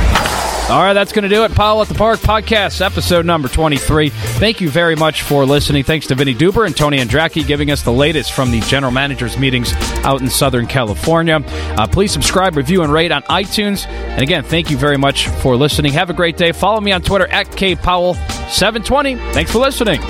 All 0.70 0.80
right, 0.80 0.92
that's 0.92 1.12
going 1.12 1.24
to 1.24 1.28
do 1.28 1.44
it. 1.44 1.52
Powell 1.52 1.82
at 1.82 1.88
the 1.88 1.94
Park 1.94 2.20
podcast, 2.20 2.80
episode 2.80 3.26
number 3.26 3.48
23. 3.48 4.10
Thank 4.10 4.60
you 4.60 4.70
very 4.70 4.94
much 4.94 5.22
for 5.22 5.44
listening. 5.44 5.82
Thanks 5.82 6.06
to 6.06 6.14
Vinny 6.14 6.34
Duber 6.34 6.64
and 6.64 6.74
Tony 6.76 6.98
Andracki 6.98 7.44
giving 7.46 7.70
us 7.72 7.82
the 7.82 7.92
latest 7.92 8.32
from 8.32 8.52
the 8.52 8.60
general 8.60 8.92
managers 8.92 9.36
meetings 9.36 9.72
out 10.04 10.20
in 10.20 10.30
Southern 10.30 10.66
California. 10.66 11.40
Uh, 11.44 11.86
please 11.88 12.12
subscribe, 12.12 12.56
review, 12.56 12.82
and 12.84 12.92
rate 12.92 13.10
on 13.10 13.22
iTunes. 13.24 13.86
And 13.86 14.22
again, 14.22 14.44
thank 14.44 14.70
you 14.70 14.76
very 14.78 14.96
much 14.96 15.26
for 15.28 15.56
listening. 15.56 15.92
Have 15.94 16.10
a 16.10 16.14
great 16.14 16.36
day. 16.36 16.52
Follow 16.52 16.80
me 16.80 16.92
on 16.92 17.02
Twitter 17.02 17.26
at 17.26 17.48
kpowell720. 17.48 19.32
Thanks 19.34 19.50
for 19.50 19.58
listening. 19.58 20.00